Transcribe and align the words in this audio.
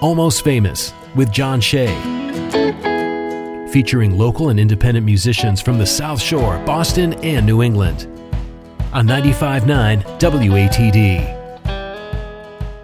Almost 0.00 0.44
Famous 0.44 0.92
with 1.16 1.32
John 1.32 1.60
Shea. 1.60 1.88
Featuring 3.72 4.16
local 4.16 4.50
and 4.50 4.60
independent 4.60 5.04
musicians 5.04 5.60
from 5.60 5.78
the 5.78 5.86
South 5.86 6.22
Shore, 6.22 6.62
Boston, 6.64 7.14
and 7.24 7.44
New 7.44 7.62
England. 7.62 8.06
On 8.92 9.04
95.9 9.06 10.04
WATD. 10.20 11.37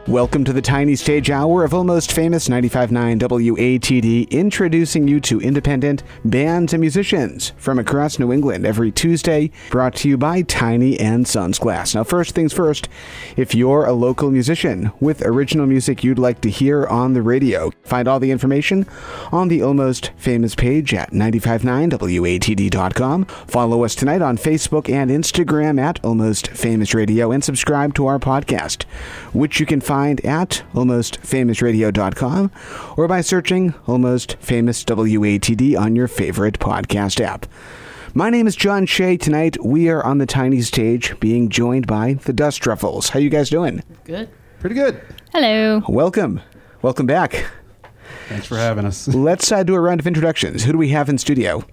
Welcome 0.06 0.45
to 0.45 0.53
the 0.53 0.61
Tiny 0.61 0.96
Stage 0.96 1.30
Hour 1.30 1.64
of 1.64 1.73
Almost 1.73 2.12
Famous 2.12 2.48
95.9 2.48 3.21
WATD, 3.21 4.30
introducing 4.30 5.09
you 5.09 5.18
to 5.21 5.41
independent 5.41 6.03
bands 6.27 6.75
and 6.75 6.82
musicians 6.82 7.54
from 7.57 7.79
across 7.79 8.18
New 8.18 8.30
England 8.30 8.67
every 8.67 8.93
Tuesday, 8.93 9.50
brought 9.71 9.95
to 9.96 10.11
you 10.11 10.18
by 10.18 10.43
Tiny 10.43 11.00
and 11.00 11.27
Sons 11.27 11.59
Glass. 11.59 11.95
Now, 11.95 12.04
first 12.04 12.35
things 12.35 12.53
first, 12.53 12.86
if 13.39 13.54
you're 13.54 13.86
a 13.86 13.95
local 13.95 14.30
musician 14.30 14.93
with 15.00 15.22
original 15.22 15.64
music 15.64 16.05
you'd 16.05 16.18
like 16.18 16.43
to 16.43 16.50
hear 16.50 16.86
on 16.86 17.14
the 17.14 17.22
radio, 17.22 17.71
find 17.82 18.07
all 18.07 18.21
the 18.21 18.30
information 18.30 18.86
on 19.32 19.49
the 19.49 19.63
Almost 19.63 20.11
Famous 20.18 20.55
page 20.55 20.93
at 20.93 21.13
959watd.com. 21.13 23.25
Follow 23.25 23.85
us 23.85 23.94
tonight 23.94 24.21
on 24.21 24.36
Facebook 24.36 24.93
and 24.93 25.11
Instagram 25.11 25.80
at 25.80 26.05
Almost 26.05 26.49
Famous 26.49 26.93
Radio 26.93 27.32
and 27.32 27.43
subscribe 27.43 27.94
to 27.94 28.07
our 28.07 28.18
podcast, 28.18 28.82
which 29.32 29.61
you 29.61 29.64
can 29.64 29.80
find 29.80 29.93
find 29.94 30.26
at 30.26 30.64
almostfamousradio.com 30.72 32.50
or 32.97 33.06
by 33.06 33.20
searching 33.20 33.72
Almost 33.86 34.34
Famous 34.41 34.83
WATD 34.83 35.78
on 35.78 35.94
your 35.94 36.08
favorite 36.08 36.58
podcast 36.58 37.20
app. 37.20 37.47
My 38.12 38.28
name 38.28 38.48
is 38.48 38.56
John 38.56 38.86
Shea. 38.86 39.16
Tonight 39.16 39.56
we 39.64 39.88
are 39.88 40.02
on 40.02 40.19
the 40.19 40.27
tiny 40.27 40.62
stage 40.62 41.14
being 41.20 41.48
joined 41.48 41.86
by 41.86 42.14
the 42.14 42.33
Dust 42.33 42.66
Ruffles. 42.66 43.11
How 43.11 43.20
you 43.20 43.30
guys 43.30 43.48
doing? 43.50 43.84
Good. 44.02 44.28
Pretty 44.58 44.75
good. 44.75 45.00
Hello. 45.33 45.80
Welcome. 45.88 46.41
Welcome 46.83 47.06
back. 47.06 47.47
Thanks 48.28 48.47
for 48.48 48.56
having 48.56 48.86
us. 48.86 49.06
Let's 49.14 49.52
uh, 49.52 49.62
do 49.62 49.76
a 49.76 49.80
round 49.80 50.00
of 50.00 50.08
introductions. 50.08 50.64
Who 50.64 50.72
do 50.72 50.78
we 50.78 50.88
have 50.88 51.08
in 51.08 51.19
studio? 51.19 51.64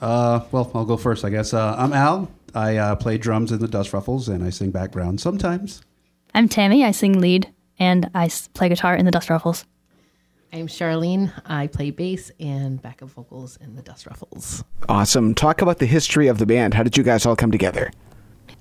Uh, 0.00 0.40
well, 0.50 0.68
I'll 0.74 0.84
go 0.84 0.96
first, 0.96 1.24
I 1.24 1.30
guess. 1.30 1.54
Uh, 1.54 1.72
I'm 1.78 1.92
Al. 1.92 2.28
I 2.52 2.78
uh, 2.78 2.96
play 2.96 3.16
drums 3.16 3.52
in 3.52 3.60
the 3.60 3.68
Dust 3.68 3.92
Ruffles 3.92 4.28
and 4.28 4.42
I 4.42 4.50
sing 4.50 4.72
background 4.72 5.20
sometimes. 5.20 5.82
I'm 6.34 6.48
Tammy. 6.48 6.84
I 6.84 6.90
sing 6.90 7.20
lead 7.20 7.52
and 7.78 8.10
I 8.14 8.30
play 8.54 8.68
guitar 8.68 8.94
in 8.94 9.04
the 9.04 9.10
Dust 9.10 9.30
Ruffles. 9.30 9.64
I'm 10.52 10.66
Charlene. 10.66 11.32
I 11.46 11.68
play 11.68 11.90
bass 11.90 12.32
and 12.40 12.82
backup 12.82 13.10
vocals 13.10 13.56
in 13.58 13.76
the 13.76 13.82
Dust 13.82 14.06
Ruffles. 14.06 14.64
Awesome. 14.88 15.34
Talk 15.34 15.62
about 15.62 15.78
the 15.78 15.86
history 15.86 16.26
of 16.26 16.38
the 16.38 16.46
band. 16.46 16.74
How 16.74 16.82
did 16.82 16.96
you 16.96 17.04
guys 17.04 17.24
all 17.24 17.36
come 17.36 17.52
together? 17.52 17.92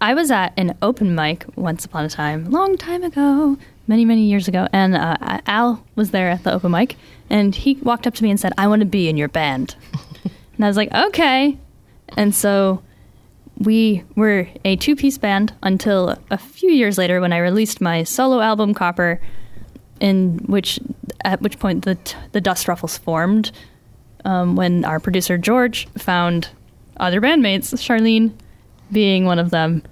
I 0.01 0.13
was 0.13 0.31
at 0.31 0.53
an 0.55 0.77
open 0.81 1.15
mic 1.15 1.45
once 1.55 1.83
upon 1.85 2.05
a 2.05 2.09
time, 2.09 2.51
long 2.51 2.77
time 2.77 3.03
ago, 3.03 3.57
many, 3.87 4.05
many 4.05 4.21
years 4.21 4.47
ago, 4.47 4.67
and 4.71 4.95
uh, 4.95 5.41
Al 5.45 5.83
was 5.95 6.11
there 6.11 6.29
at 6.29 6.43
the 6.43 6.53
open 6.53 6.71
mic, 6.71 6.95
and 7.29 7.53
he 7.53 7.73
walked 7.81 8.07
up 8.07 8.13
to 8.15 8.23
me 8.23 8.29
and 8.29 8.39
said, 8.39 8.53
I 8.57 8.67
want 8.67 8.81
to 8.81 8.85
be 8.85 9.09
in 9.09 9.17
your 9.17 9.27
band. 9.27 9.75
and 10.55 10.63
I 10.63 10.67
was 10.67 10.77
like, 10.77 10.93
okay. 10.93 11.57
And 12.15 12.33
so 12.33 12.81
we 13.59 14.03
were 14.15 14.47
a 14.63 14.75
two 14.77 14.95
piece 14.95 15.17
band 15.17 15.53
until 15.61 16.17
a 16.31 16.37
few 16.37 16.71
years 16.71 16.97
later 16.97 17.19
when 17.19 17.33
I 17.33 17.37
released 17.39 17.81
my 17.81 18.03
solo 18.03 18.39
album, 18.39 18.73
Copper, 18.73 19.19
in 19.99 20.39
which, 20.45 20.79
at 21.25 21.41
which 21.41 21.59
point 21.59 21.83
the, 21.83 21.97
the 22.31 22.41
Dust 22.41 22.67
Ruffles 22.67 22.97
formed. 22.97 23.51
Um, 24.25 24.55
when 24.55 24.83
our 24.83 24.99
producer 24.99 25.37
George 25.37 25.87
found 25.97 26.49
other 26.97 27.21
bandmates, 27.21 27.73
Charlene 27.75 28.33
being 28.91 29.25
one 29.25 29.39
of 29.39 29.49
them, 29.49 29.83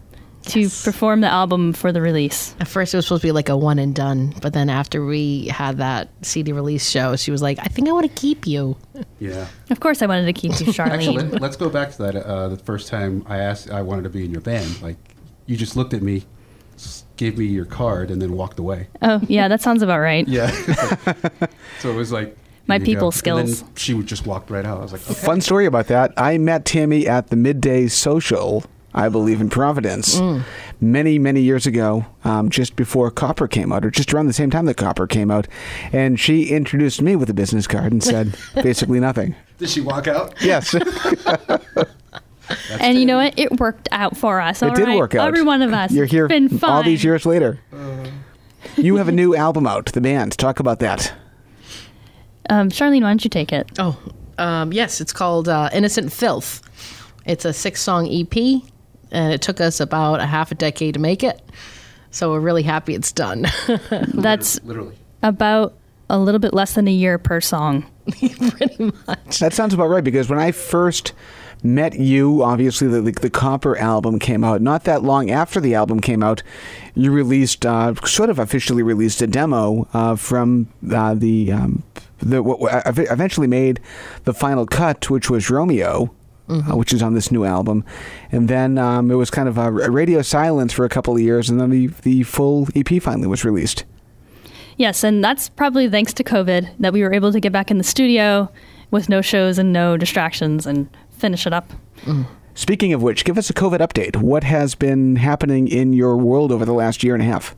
to 0.49 0.61
yes. 0.61 0.83
perform 0.83 1.21
the 1.21 1.27
album 1.27 1.73
for 1.73 1.91
the 1.91 2.01
release. 2.01 2.55
At 2.59 2.67
first, 2.67 2.93
it 2.93 2.97
was 2.97 3.05
supposed 3.05 3.21
to 3.21 3.27
be 3.27 3.31
like 3.31 3.49
a 3.49 3.57
one 3.57 3.79
and 3.79 3.93
done, 3.93 4.33
but 4.41 4.53
then 4.53 4.69
after 4.69 5.05
we 5.05 5.47
had 5.47 5.77
that 5.77 6.09
CD 6.21 6.51
release 6.53 6.89
show, 6.89 7.15
she 7.15 7.31
was 7.31 7.41
like, 7.41 7.59
"I 7.59 7.65
think 7.65 7.87
I 7.87 7.91
want 7.91 8.05
to 8.05 8.21
keep 8.21 8.47
you." 8.47 8.77
Yeah. 9.19 9.47
Of 9.69 9.79
course, 9.79 10.01
I 10.01 10.05
wanted 10.05 10.25
to 10.25 10.33
keep 10.33 10.51
you, 10.59 10.67
Charlene. 10.73 11.17
Actually, 11.17 11.39
let's 11.39 11.55
go 11.57 11.69
back 11.69 11.91
to 11.93 11.97
that. 12.03 12.15
Uh, 12.15 12.49
the 12.49 12.57
first 12.57 12.87
time 12.87 13.23
I 13.27 13.37
asked, 13.37 13.69
I 13.69 13.81
wanted 13.81 14.03
to 14.03 14.09
be 14.09 14.25
in 14.25 14.31
your 14.31 14.41
band. 14.41 14.81
Like, 14.81 14.97
you 15.45 15.57
just 15.57 15.75
looked 15.75 15.93
at 15.93 16.01
me, 16.01 16.23
gave 17.17 17.37
me 17.37 17.45
your 17.45 17.65
card, 17.65 18.11
and 18.11 18.21
then 18.21 18.33
walked 18.33 18.59
away. 18.59 18.87
Oh 19.01 19.21
yeah, 19.27 19.47
that 19.47 19.61
sounds 19.61 19.81
about 19.81 19.99
right. 19.99 20.27
yeah. 20.27 20.49
so 21.79 21.91
it 21.91 21.95
was 21.95 22.11
like 22.11 22.37
my 22.67 22.79
people 22.79 23.07
go. 23.07 23.11
skills. 23.11 23.63
she 23.75 23.93
would 23.93 24.05
just 24.05 24.25
walked 24.25 24.49
right 24.49 24.65
out. 24.65 24.79
I 24.79 24.81
was 24.81 24.91
like, 24.91 25.09
okay. 25.09 25.13
fun 25.13 25.41
story 25.41 25.65
about 25.65 25.87
that. 25.87 26.13
I 26.17 26.37
met 26.37 26.65
Tammy 26.65 27.07
at 27.07 27.27
the 27.27 27.35
midday 27.35 27.87
social 27.87 28.63
I 28.93 29.09
believe 29.09 29.41
in 29.41 29.49
Providence, 29.49 30.19
mm. 30.19 30.43
many, 30.81 31.19
many 31.19 31.41
years 31.41 31.67
ago, 31.67 32.05
um, 32.23 32.49
just 32.49 32.75
before 32.75 33.11
Copper 33.11 33.47
came 33.47 33.71
out, 33.71 33.85
or 33.85 33.91
just 33.91 34.13
around 34.13 34.27
the 34.27 34.33
same 34.33 34.49
time 34.49 34.65
that 34.65 34.77
Copper 34.77 35.07
came 35.07 35.29
out. 35.29 35.47
And 35.91 36.19
she 36.19 36.49
introduced 36.49 37.01
me 37.01 37.15
with 37.15 37.29
a 37.29 37.33
business 37.33 37.67
card 37.67 37.91
and 37.91 38.03
said 38.03 38.37
basically 38.55 38.99
nothing. 38.99 39.35
Did 39.57 39.69
she 39.69 39.81
walk 39.81 40.07
out? 40.07 40.33
Yes. 40.41 40.73
and 42.79 42.97
you 42.97 43.05
know 43.05 43.17
what? 43.17 43.37
It 43.37 43.59
worked 43.59 43.89
out 43.91 44.15
for 44.15 44.39
us. 44.39 44.61
It 44.61 44.73
did 44.73 44.85
right? 44.85 44.97
work 44.97 45.15
out. 45.15 45.27
Every 45.27 45.43
one 45.43 45.61
of 45.61 45.73
us. 45.73 45.91
You're 45.91 46.05
here 46.05 46.27
been 46.27 46.49
fine. 46.49 46.69
all 46.69 46.83
these 46.83 47.03
years 47.03 47.25
later. 47.25 47.59
Uh. 47.71 48.07
You 48.77 48.97
have 48.97 49.07
a 49.07 49.11
new 49.11 49.35
album 49.35 49.67
out, 49.67 49.91
the 49.93 50.01
band. 50.01 50.37
Talk 50.37 50.59
about 50.59 50.79
that. 50.79 51.13
Um, 52.49 52.69
Charlene, 52.69 53.01
why 53.01 53.09
don't 53.09 53.23
you 53.23 53.29
take 53.29 53.51
it? 53.51 53.69
Oh, 53.79 53.99
um, 54.37 54.71
yes. 54.71 55.01
It's 55.01 55.13
called 55.13 55.49
uh, 55.49 55.69
Innocent 55.73 56.11
Filth. 56.11 56.61
It's 57.25 57.43
a 57.43 57.53
six 57.53 57.81
song 57.81 58.07
EP 58.07 58.61
and 59.11 59.33
it 59.33 59.41
took 59.41 59.61
us 59.61 59.79
about 59.79 60.19
a 60.19 60.25
half 60.25 60.51
a 60.51 60.55
decade 60.55 60.95
to 60.95 60.99
make 60.99 61.23
it. 61.23 61.41
So 62.11 62.31
we're 62.31 62.39
really 62.39 62.63
happy 62.63 62.95
it's 62.95 63.11
done. 63.11 63.45
That's 64.13 64.61
literally 64.63 64.95
about 65.23 65.73
a 66.09 66.17
little 66.17 66.39
bit 66.39 66.53
less 66.53 66.73
than 66.73 66.87
a 66.87 66.91
year 66.91 67.17
per 67.17 67.41
song. 67.41 67.85
Pretty 68.51 68.91
much. 69.07 69.39
That 69.39 69.53
sounds 69.53 69.73
about 69.73 69.89
right 69.89 70.03
because 70.03 70.29
when 70.29 70.39
I 70.39 70.51
first 70.51 71.13
met 71.63 71.99
you, 71.99 72.43
obviously 72.43 72.87
the, 72.87 73.01
the, 73.01 73.11
the 73.11 73.29
Copper 73.29 73.77
album 73.77 74.19
came 74.19 74.43
out. 74.43 74.61
Not 74.61 74.85
that 74.85 75.03
long 75.03 75.29
after 75.29 75.59
the 75.59 75.75
album 75.75 75.99
came 75.99 76.23
out, 76.23 76.43
you 76.95 77.11
released, 77.11 77.65
uh, 77.65 77.93
sort 78.05 78.29
of 78.29 78.39
officially 78.39 78.83
released 78.83 79.21
a 79.21 79.27
demo 79.27 79.87
uh, 79.93 80.15
from 80.15 80.67
uh, 80.91 81.13
the. 81.13 81.51
Um, 81.51 81.83
the 82.19 82.41
what 82.41 82.81
eventually 82.85 83.45
made 83.45 83.79
the 84.23 84.33
final 84.33 84.65
cut, 84.65 85.07
which 85.07 85.29
was 85.29 85.51
Romeo, 85.51 86.11
mm-hmm. 86.47 86.71
uh, 86.71 86.75
which 86.75 86.93
is 86.93 87.01
on 87.01 87.13
this 87.13 87.31
new 87.31 87.45
album. 87.45 87.83
And 88.31 88.47
then 88.47 88.77
um, 88.77 89.11
it 89.11 89.15
was 89.15 89.29
kind 89.29 89.47
of 89.47 89.57
a 89.57 89.71
radio 89.71 90.21
silence 90.21 90.73
for 90.73 90.85
a 90.85 90.89
couple 90.89 91.15
of 91.15 91.21
years, 91.21 91.49
and 91.49 91.59
then 91.59 91.69
the 91.69 91.87
the 92.03 92.23
full 92.23 92.67
EP 92.75 93.01
finally 93.01 93.27
was 93.27 93.43
released. 93.45 93.85
Yes, 94.77 95.03
and 95.03 95.23
that's 95.23 95.49
probably 95.49 95.89
thanks 95.89 96.13
to 96.13 96.23
COVID 96.23 96.69
that 96.79 96.93
we 96.93 97.01
were 97.01 97.13
able 97.13 97.31
to 97.31 97.39
get 97.39 97.51
back 97.51 97.71
in 97.71 97.77
the 97.79 97.83
studio 97.83 98.51
with 98.91 99.09
no 99.09 99.21
shows 99.21 99.57
and 99.57 99.73
no 99.73 99.97
distractions 99.97 100.65
and 100.65 100.87
finish 101.09 101.47
it 101.47 101.53
up. 101.53 101.71
Mm. 102.03 102.27
Speaking 102.53 102.93
of 102.93 103.03
which, 103.03 103.25
give 103.25 103.37
us 103.37 103.49
a 103.49 103.53
COVID 103.53 103.79
update. 103.79 104.15
What 104.15 104.43
has 104.43 104.75
been 104.75 105.17
happening 105.17 105.67
in 105.67 105.93
your 105.93 106.17
world 106.17 106.51
over 106.51 106.65
the 106.65 106.73
last 106.73 107.03
year 107.03 107.13
and 107.13 107.21
a 107.21 107.25
half? 107.25 107.55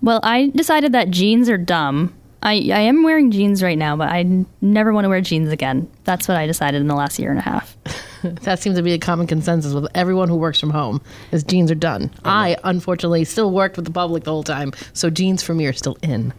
Well, 0.00 0.20
I 0.22 0.50
decided 0.54 0.92
that 0.92 1.10
jeans 1.10 1.48
are 1.48 1.58
dumb 1.58 2.14
I, 2.42 2.52
I 2.72 2.80
am 2.80 3.02
wearing 3.02 3.30
jeans 3.30 3.62
right 3.62 3.78
now, 3.78 3.96
but 3.96 4.08
I 4.08 4.20
n- 4.20 4.46
never 4.60 4.92
want 4.92 5.04
to 5.04 5.08
wear 5.08 5.20
jeans 5.20 5.50
again. 5.50 5.90
That's 6.04 6.28
what 6.28 6.36
I 6.36 6.46
decided 6.46 6.80
in 6.80 6.86
the 6.86 6.94
last 6.94 7.18
year 7.18 7.30
and 7.30 7.38
a 7.38 7.42
half. 7.42 7.76
that 8.22 8.60
seems 8.60 8.76
to 8.76 8.82
be 8.82 8.92
a 8.92 8.98
common 8.98 9.26
consensus 9.26 9.72
with 9.72 9.86
everyone 9.94 10.28
who 10.28 10.36
works 10.36 10.60
from 10.60 10.70
home 10.70 11.00
is 11.32 11.42
jeans 11.42 11.70
are 11.70 11.76
done. 11.76 12.10
I 12.24 12.56
unfortunately 12.64 13.24
still 13.24 13.50
worked 13.50 13.76
with 13.76 13.84
the 13.86 13.90
public 13.90 14.24
the 14.24 14.30
whole 14.30 14.44
time, 14.44 14.72
so 14.92 15.10
jeans 15.10 15.42
for 15.42 15.54
me 15.54 15.66
are 15.66 15.72
still 15.72 15.96
in. 16.02 16.32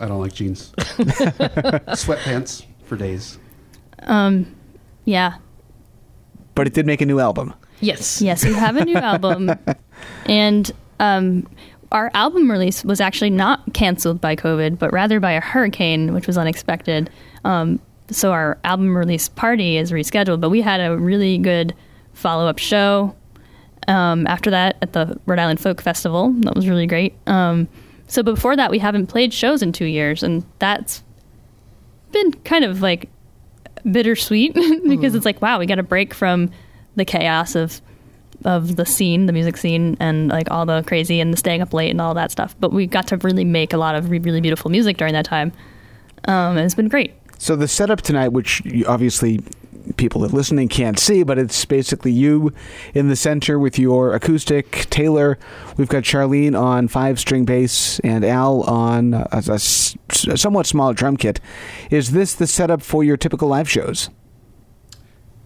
I 0.00 0.08
don't 0.08 0.20
like 0.20 0.34
jeans. 0.34 0.72
Sweatpants 0.76 2.64
for 2.84 2.96
days. 2.96 3.38
Um, 4.00 4.54
yeah. 5.04 5.36
But 6.54 6.66
it 6.66 6.74
did 6.74 6.86
make 6.86 7.00
a 7.00 7.06
new 7.06 7.20
album. 7.20 7.54
Yes. 7.80 8.20
Yes, 8.22 8.44
we 8.44 8.54
have 8.54 8.76
a 8.76 8.84
new 8.84 8.96
album, 8.96 9.50
and 10.24 10.70
um, 10.98 11.46
our 11.92 12.10
album 12.14 12.50
release 12.50 12.84
was 12.84 13.00
actually 13.00 13.30
not 13.30 13.72
canceled 13.72 14.20
by 14.20 14.36
COVID, 14.36 14.78
but 14.78 14.92
rather 14.92 15.20
by 15.20 15.32
a 15.32 15.40
hurricane, 15.40 16.12
which 16.12 16.26
was 16.26 16.36
unexpected. 16.36 17.10
Um, 17.44 17.80
so 18.10 18.32
our 18.32 18.58
album 18.64 18.96
release 18.96 19.28
party 19.28 19.76
is 19.76 19.92
rescheduled, 19.92 20.40
but 20.40 20.50
we 20.50 20.60
had 20.60 20.80
a 20.80 20.96
really 20.96 21.38
good 21.38 21.74
follow 22.12 22.46
up 22.46 22.58
show 22.58 23.14
um, 23.88 24.26
after 24.26 24.50
that 24.50 24.76
at 24.82 24.92
the 24.92 25.18
Rhode 25.26 25.38
Island 25.38 25.60
Folk 25.60 25.80
Festival. 25.80 26.32
That 26.40 26.54
was 26.54 26.68
really 26.68 26.86
great. 26.86 27.14
Um, 27.26 27.68
so 28.08 28.22
before 28.22 28.56
that, 28.56 28.70
we 28.70 28.78
haven't 28.78 29.08
played 29.08 29.32
shows 29.32 29.62
in 29.62 29.72
two 29.72 29.86
years, 29.86 30.22
and 30.22 30.44
that's 30.58 31.02
been 32.12 32.32
kind 32.44 32.64
of 32.64 32.80
like 32.80 33.08
bittersweet 33.90 34.54
because 34.54 35.12
mm. 35.12 35.16
it's 35.16 35.24
like, 35.24 35.42
wow, 35.42 35.58
we 35.58 35.66
got 35.66 35.78
a 35.78 35.84
break 35.84 36.14
from 36.14 36.50
the 36.94 37.04
chaos 37.04 37.54
of 37.54 37.80
of 38.44 38.76
the 38.76 38.86
scene, 38.86 39.26
the 39.26 39.32
music 39.32 39.56
scene, 39.56 39.96
and 40.00 40.28
like 40.28 40.50
all 40.50 40.66
the 40.66 40.82
crazy 40.86 41.20
and 41.20 41.32
the 41.32 41.36
staying 41.36 41.62
up 41.62 41.72
late 41.72 41.90
and 41.90 42.00
all 42.00 42.14
that 42.14 42.30
stuff. 42.30 42.54
But 42.60 42.72
we 42.72 42.86
got 42.86 43.06
to 43.08 43.16
really 43.18 43.44
make 43.44 43.72
a 43.72 43.78
lot 43.78 43.94
of 43.94 44.10
really 44.10 44.40
beautiful 44.40 44.70
music 44.70 44.96
during 44.96 45.12
that 45.14 45.24
time. 45.24 45.52
Um, 46.24 46.56
and 46.56 46.60
it's 46.60 46.74
been 46.74 46.88
great. 46.88 47.14
So 47.38 47.56
the 47.56 47.68
setup 47.68 48.02
tonight, 48.02 48.28
which 48.28 48.62
obviously 48.86 49.40
people 49.96 50.20
that 50.22 50.32
are 50.32 50.36
listening 50.36 50.68
can't 50.68 50.98
see, 50.98 51.22
but 51.22 51.38
it's 51.38 51.64
basically 51.64 52.12
you 52.12 52.52
in 52.94 53.08
the 53.08 53.16
center 53.16 53.58
with 53.58 53.78
your 53.78 54.14
acoustic. 54.14 54.70
Taylor, 54.90 55.38
we've 55.76 55.88
got 55.88 56.02
Charlene 56.02 56.58
on 56.58 56.88
five 56.88 57.20
string 57.20 57.44
bass 57.44 58.00
and 58.00 58.24
Al 58.24 58.62
on 58.62 59.14
a 59.30 59.58
somewhat 59.58 60.66
small 60.66 60.92
drum 60.92 61.16
kit. 61.16 61.40
Is 61.90 62.12
this 62.12 62.34
the 62.34 62.46
setup 62.46 62.82
for 62.82 63.04
your 63.04 63.16
typical 63.16 63.48
live 63.48 63.70
shows? 63.70 64.10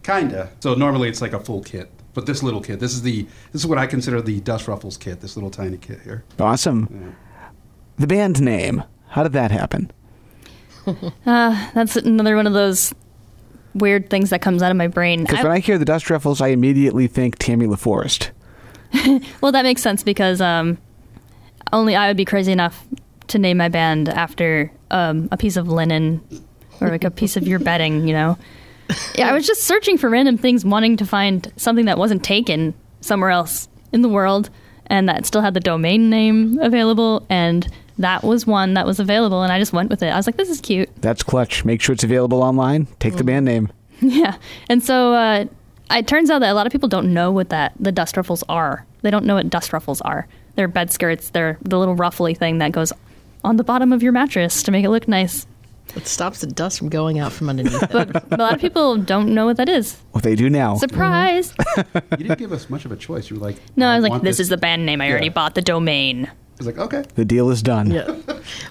Kinda. 0.02 0.50
So 0.60 0.74
normally 0.74 1.08
it's 1.08 1.20
like 1.20 1.34
a 1.34 1.40
full 1.40 1.62
kit, 1.62 1.90
but 2.20 2.26
this 2.26 2.42
little 2.42 2.60
kit, 2.60 2.80
this 2.80 2.92
is 2.92 3.00
the 3.00 3.22
this 3.52 3.62
is 3.62 3.66
what 3.66 3.78
I 3.78 3.86
consider 3.86 4.20
the 4.20 4.40
Dust 4.40 4.68
Ruffles 4.68 4.98
kit. 4.98 5.22
This 5.22 5.38
little 5.38 5.50
tiny 5.50 5.78
kit 5.78 6.02
here. 6.02 6.22
Awesome. 6.38 7.16
The 7.96 8.06
band 8.06 8.42
name, 8.42 8.84
how 9.08 9.22
did 9.22 9.32
that 9.32 9.50
happen? 9.50 9.90
Uh, 11.26 11.70
that's 11.74 11.94
another 11.96 12.34
one 12.34 12.46
of 12.46 12.54
those 12.54 12.94
weird 13.74 14.08
things 14.08 14.30
that 14.30 14.40
comes 14.40 14.62
out 14.62 14.70
of 14.70 14.76
my 14.78 14.88
brain. 14.88 15.20
Because 15.24 15.44
when 15.44 15.52
I 15.52 15.58
hear 15.58 15.78
the 15.78 15.84
Dust 15.84 16.08
Ruffles, 16.08 16.40
I 16.40 16.48
immediately 16.48 17.06
think 17.06 17.38
Tammy 17.38 17.66
LaForest. 17.66 18.30
well, 19.42 19.52
that 19.52 19.62
makes 19.62 19.82
sense 19.82 20.02
because 20.02 20.40
um, 20.40 20.78
only 21.72 21.94
I 21.94 22.08
would 22.08 22.16
be 22.16 22.24
crazy 22.24 22.50
enough 22.50 22.84
to 23.28 23.38
name 23.38 23.58
my 23.58 23.68
band 23.68 24.08
after 24.08 24.72
um, 24.90 25.28
a 25.30 25.36
piece 25.36 25.56
of 25.56 25.68
linen 25.68 26.22
or 26.80 26.88
like 26.88 27.04
a 27.04 27.10
piece 27.10 27.36
of 27.36 27.46
your 27.46 27.58
bedding, 27.58 28.08
you 28.08 28.14
know. 28.14 28.38
Yeah, 29.14 29.28
I 29.28 29.32
was 29.32 29.46
just 29.46 29.64
searching 29.64 29.98
for 29.98 30.08
random 30.08 30.38
things, 30.38 30.64
wanting 30.64 30.96
to 30.98 31.06
find 31.06 31.52
something 31.56 31.86
that 31.86 31.98
wasn't 31.98 32.24
taken 32.24 32.74
somewhere 33.00 33.30
else 33.30 33.68
in 33.92 34.02
the 34.02 34.08
world 34.08 34.50
and 34.86 35.08
that 35.08 35.24
still 35.26 35.40
had 35.40 35.54
the 35.54 35.60
domain 35.60 36.10
name 36.10 36.58
available. 36.58 37.24
And 37.30 37.66
that 37.98 38.24
was 38.24 38.46
one 38.46 38.74
that 38.74 38.86
was 38.86 38.98
available, 38.98 39.42
and 39.42 39.52
I 39.52 39.58
just 39.58 39.72
went 39.72 39.90
with 39.90 40.02
it. 40.02 40.08
I 40.08 40.16
was 40.16 40.26
like, 40.26 40.36
this 40.36 40.48
is 40.48 40.60
cute. 40.60 40.88
That's 41.02 41.22
clutch. 41.22 41.64
Make 41.64 41.80
sure 41.82 41.92
it's 41.92 42.04
available 42.04 42.42
online. 42.42 42.86
Take 42.98 43.16
the 43.16 43.24
band 43.24 43.44
name. 43.46 43.70
Yeah, 44.02 44.38
and 44.70 44.82
so 44.82 45.12
uh, 45.12 45.44
it 45.90 46.06
turns 46.06 46.30
out 46.30 46.38
that 46.38 46.50
a 46.50 46.54
lot 46.54 46.64
of 46.64 46.72
people 46.72 46.88
don't 46.88 47.12
know 47.12 47.30
what 47.30 47.50
that 47.50 47.74
the 47.78 47.92
dust 47.92 48.16
ruffles 48.16 48.42
are. 48.48 48.86
They 49.02 49.10
don't 49.10 49.26
know 49.26 49.34
what 49.34 49.50
dust 49.50 49.74
ruffles 49.74 50.00
are. 50.00 50.26
They're 50.54 50.68
bed 50.68 50.90
skirts. 50.90 51.28
They're 51.28 51.58
the 51.60 51.78
little 51.78 51.94
ruffly 51.94 52.32
thing 52.32 52.56
that 52.58 52.72
goes 52.72 52.94
on 53.44 53.58
the 53.58 53.64
bottom 53.64 53.92
of 53.92 54.02
your 54.02 54.12
mattress 54.12 54.62
to 54.62 54.70
make 54.70 54.86
it 54.86 54.88
look 54.88 55.06
nice. 55.06 55.46
It 55.96 56.06
stops 56.06 56.40
the 56.40 56.46
dust 56.46 56.78
from 56.78 56.88
going 56.88 57.18
out 57.18 57.32
from 57.32 57.48
underneath. 57.48 57.82
it. 57.82 57.90
But 57.92 58.24
a 58.32 58.36
lot 58.42 58.54
of 58.54 58.60
people 58.60 58.96
don't 58.96 59.34
know 59.34 59.46
what 59.46 59.56
that 59.56 59.68
is. 59.68 59.96
What 60.12 60.22
they 60.24 60.34
do 60.36 60.48
now. 60.50 60.76
Surprise! 60.76 61.52
Mm-hmm. 61.52 61.98
You 62.20 62.28
didn't 62.28 62.38
give 62.38 62.52
us 62.52 62.68
much 62.70 62.84
of 62.84 62.92
a 62.92 62.96
choice. 62.96 63.30
You 63.30 63.36
were 63.38 63.46
like, 63.46 63.56
No, 63.76 63.88
I 63.88 63.96
was 63.96 64.02
like, 64.02 64.10
want 64.10 64.24
this 64.24 64.38
is 64.40 64.48
the 64.48 64.56
band 64.56 64.86
name. 64.86 65.00
I 65.00 65.10
already 65.10 65.26
Yeah. 65.26 65.32
bought 65.32 65.54
the 65.54 65.62
domain. 65.62 66.26
I 66.26 66.30
was 66.58 66.66
like, 66.66 66.78
okay. 66.78 67.04
The 67.14 67.24
deal 67.24 67.48
is 67.50 67.62
done. 67.62 67.90
yeah. 67.90 68.20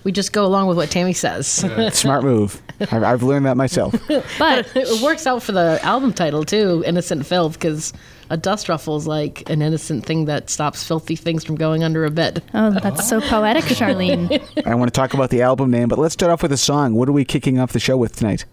We 0.04 0.12
just 0.12 0.32
go 0.32 0.46
along 0.46 0.68
with 0.68 0.78
what 0.78 0.92
Tammy 0.92 1.14
says. 1.14 1.48
Smart 1.94 2.24
move. 2.24 2.62
I've, 2.80 3.04
I've 3.04 3.24
learned 3.24 3.48
that 3.48 3.58
myself. 3.58 3.96
But 4.38 4.68
it 4.76 5.02
works 5.02 5.26
out 5.26 5.42
for 5.42 5.54
the 5.54 5.80
album 5.84 6.14
title 6.14 6.44
too, 6.46 6.84
Innocent 6.86 7.26
Filth, 7.26 7.54
because 7.54 7.92
a 8.30 8.38
dust 8.38 8.70
ruffle 8.70 8.96
is 8.96 9.08
like 9.08 9.50
an 9.50 9.62
innocent 9.62 10.06
thing 10.06 10.26
that 10.26 10.50
stops 10.50 10.84
filthy 10.84 11.16
things 11.16 11.44
from 11.44 11.56
going 11.56 11.84
under 11.84 12.06
a 12.06 12.12
bed. 12.12 12.44
oh, 12.54 12.72
that's 12.72 13.08
so 13.08 13.22
poetic, 13.22 13.64
Charlene. 13.80 14.66
I 14.66 14.76
want 14.76 14.94
to 14.94 14.98
talk 14.98 15.14
about 15.14 15.30
the 15.30 15.42
album 15.42 15.72
name, 15.72 15.88
but 15.88 16.00
let's 16.00 16.14
start 16.14 16.32
off 16.32 16.42
with 16.44 16.52
a 16.52 16.58
song. 16.58 16.94
What 16.94 17.10
are 17.10 17.14
we 17.14 17.26
kicking 17.26 17.60
off 17.60 17.72
the 17.74 17.80
show 17.80 17.98
with 17.98 18.16
tonight? 18.16 18.46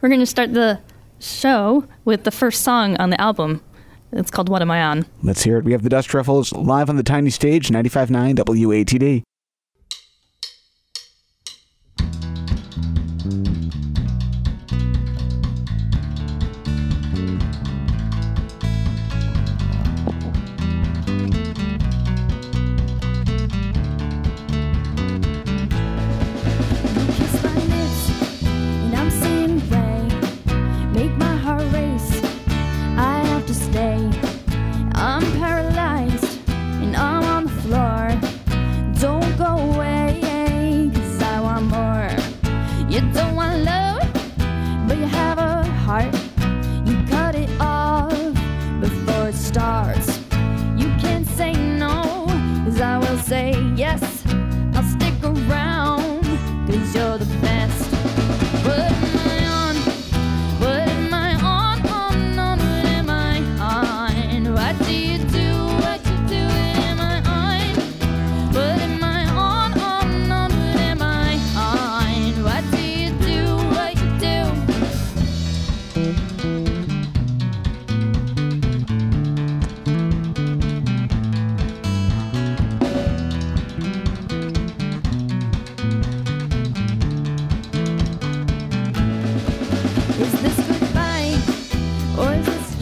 We're 0.00 0.08
going 0.08 0.20
to 0.20 0.26
start 0.26 0.52
the 0.52 0.80
show 1.20 1.86
with 2.04 2.24
the 2.24 2.30
first 2.30 2.62
song 2.62 2.96
on 2.96 3.10
the 3.10 3.20
album. 3.20 3.62
It's 4.12 4.30
called 4.30 4.48
"What 4.50 4.60
Am 4.60 4.70
I 4.70 4.82
On." 4.82 5.06
Let's 5.22 5.42
hear 5.42 5.56
it. 5.58 5.64
We 5.64 5.72
have 5.72 5.82
the 5.82 5.88
Dust 5.88 6.12
Ruffles 6.12 6.52
live 6.52 6.90
on 6.90 6.96
the 6.96 7.02
tiny 7.02 7.30
stage, 7.30 7.70
95.9 7.70 8.34
WATD. 8.34 9.22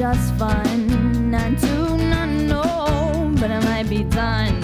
Just 0.01 0.33
fun? 0.37 1.35
I 1.35 1.51
do 1.51 1.99
not 1.99 2.31
know, 2.31 3.35
but 3.39 3.51
I 3.51 3.61
might 3.61 3.87
be 3.87 4.03
done. 4.05 4.55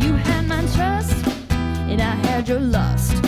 You 0.00 0.14
had 0.14 0.48
my 0.48 0.60
trust, 0.74 1.24
and 1.52 2.02
I 2.02 2.14
had 2.26 2.48
your 2.48 2.58
lust. 2.58 3.25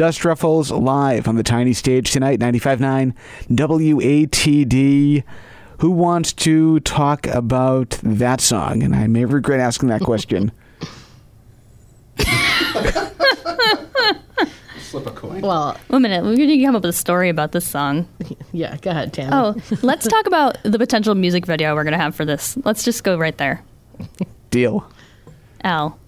Dust 0.00 0.24
Ruffles 0.24 0.70
live 0.70 1.28
on 1.28 1.36
the 1.36 1.42
tiny 1.42 1.74
stage 1.74 2.10
tonight, 2.10 2.40
95.9 2.40 3.12
WATD. 3.50 5.22
Who 5.80 5.90
wants 5.90 6.32
to 6.32 6.80
talk 6.80 7.26
about 7.26 7.90
that 8.02 8.40
song? 8.40 8.82
And 8.82 8.96
I 8.96 9.08
may 9.08 9.26
regret 9.26 9.60
asking 9.60 9.90
that 9.90 10.00
question. 10.00 10.52
Flip 14.88 15.06
a 15.06 15.10
coin. 15.10 15.42
Well, 15.42 15.76
One 15.88 16.00
minute, 16.00 16.24
we're 16.24 16.34
going 16.34 16.48
to 16.48 16.64
come 16.64 16.76
up 16.76 16.80
with 16.80 16.88
a 16.88 16.94
story 16.94 17.28
about 17.28 17.52
this 17.52 17.66
song. 17.68 18.08
yeah, 18.52 18.78
go 18.78 18.92
ahead, 18.92 19.12
Tammy. 19.12 19.32
Oh, 19.34 19.54
let's 19.82 20.08
talk 20.08 20.26
about 20.26 20.56
the 20.62 20.78
potential 20.78 21.14
music 21.14 21.44
video 21.44 21.74
we're 21.74 21.84
going 21.84 21.92
to 21.92 21.98
have 21.98 22.14
for 22.14 22.24
this. 22.24 22.56
Let's 22.64 22.84
just 22.84 23.04
go 23.04 23.18
right 23.18 23.36
there. 23.36 23.62
Deal. 24.48 24.90
Al. 25.62 25.98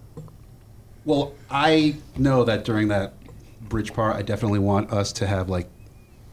Well, 1.04 1.34
I 1.50 1.96
know 2.16 2.44
that 2.44 2.64
during 2.64 2.88
that 2.88 3.12
bridge 3.72 3.94
part, 3.94 4.14
I 4.14 4.22
definitely 4.22 4.58
want 4.58 4.92
us 4.92 5.12
to 5.14 5.26
have 5.26 5.48
like 5.48 5.68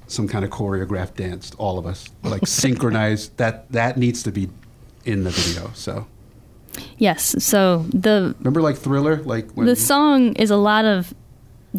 some 0.08 0.27
kind 0.27 0.43
of 0.43 0.51
choreographed 0.51 1.15
dance, 1.15 1.51
all 1.58 1.79
of 1.79 1.86
us, 1.86 2.10
like 2.22 2.46
synchronized. 2.63 3.38
That 3.38 3.72
that 3.72 3.98
needs 3.98 4.22
to 4.24 4.31
be 4.31 4.50
in 5.05 5.24
the 5.24 5.31
video. 5.31 5.72
So 5.74 6.05
Yes, 6.98 7.43
so 7.43 7.86
the 7.93 8.36
remember, 8.39 8.62
like 8.62 8.75
Thriller, 8.75 9.17
like 9.24 9.51
when 9.51 9.65
the 9.65 9.75
song 9.75 10.34
is 10.34 10.51
a 10.51 10.58
lot 10.58 10.86
of 10.86 11.13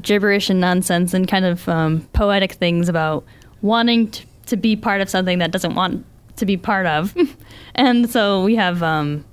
gibberish 0.00 0.48
and 0.48 0.60
nonsense 0.60 1.12
and 1.14 1.28
kind 1.28 1.44
of 1.44 1.68
um, 1.68 2.08
poetic 2.12 2.52
things 2.52 2.88
about 2.88 3.24
wanting 3.60 4.10
to, 4.10 4.26
to 4.46 4.56
be 4.56 4.76
part 4.76 5.02
of 5.02 5.10
something 5.10 5.38
that 5.38 5.50
doesn't 5.50 5.74
want 5.74 6.04
to 6.36 6.46
be 6.46 6.56
part 6.56 6.86
of. 6.86 7.14
and 7.74 8.08
so 8.08 8.42
we 8.44 8.56
have 8.56 8.82
um, 8.82 9.24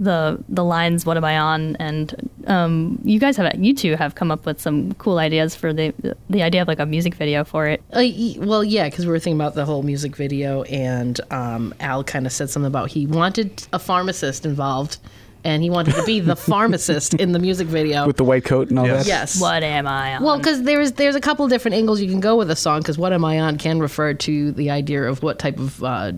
the 0.00 0.42
the 0.48 0.64
lines 0.64 1.06
"What 1.06 1.16
am 1.16 1.24
I 1.24 1.38
on?" 1.38 1.76
and 1.76 2.14
um, 2.46 2.98
you 3.04 3.18
guys 3.20 3.36
have 3.36 3.54
you 3.58 3.74
two 3.74 3.96
have 3.96 4.14
come 4.14 4.30
up 4.30 4.44
with 4.46 4.60
some 4.60 4.92
cool 4.94 5.18
ideas 5.18 5.54
for 5.54 5.72
the 5.72 5.92
the 6.28 6.42
idea 6.42 6.62
of 6.62 6.68
like 6.68 6.78
a 6.80 6.86
music 6.86 7.14
video 7.14 7.44
for 7.44 7.66
it. 7.68 7.82
Uh, 7.92 8.02
well, 8.38 8.64
yeah, 8.64 8.88
because 8.88 9.06
we 9.06 9.12
were 9.12 9.18
thinking 9.18 9.40
about 9.40 9.54
the 9.54 9.64
whole 9.64 9.82
music 9.82 10.16
video, 10.16 10.62
and 10.64 11.20
um, 11.30 11.74
Al 11.80 12.02
kind 12.04 12.26
of 12.26 12.32
said 12.32 12.50
something 12.50 12.66
about 12.66 12.90
he 12.90 13.06
wanted 13.06 13.66
a 13.72 13.78
pharmacist 13.78 14.44
involved, 14.44 14.98
and 15.44 15.62
he 15.62 15.70
wanted 15.70 15.94
to 15.94 16.04
be 16.04 16.18
the 16.20 16.36
pharmacist 16.50 17.14
in 17.14 17.32
the 17.32 17.38
music 17.38 17.68
video. 17.68 18.06
With 18.06 18.16
the 18.16 18.24
white 18.24 18.44
coat 18.44 18.70
and 18.70 18.78
all 18.78 18.86
Yes. 18.86 19.04
that? 19.04 19.08
yes. 19.08 19.40
What 19.40 19.62
am 19.62 19.86
I 19.86 20.16
on? 20.16 20.22
Well, 20.24 20.38
because 20.38 20.62
there's 20.64 20.92
there's 20.92 21.14
a 21.14 21.20
couple 21.20 21.46
different 21.48 21.76
angles 21.76 22.00
you 22.00 22.08
can 22.10 22.20
go 22.20 22.36
with 22.36 22.50
a 22.50 22.56
song. 22.56 22.80
Because 22.80 22.98
what 22.98 23.12
am 23.12 23.24
I 23.24 23.38
on 23.40 23.58
can 23.58 23.78
refer 23.78 24.12
to 24.14 24.52
the 24.52 24.70
idea 24.70 25.04
of 25.04 25.22
what 25.22 25.38
type 25.38 25.58
of 25.58 25.82
uh, 25.84 26.12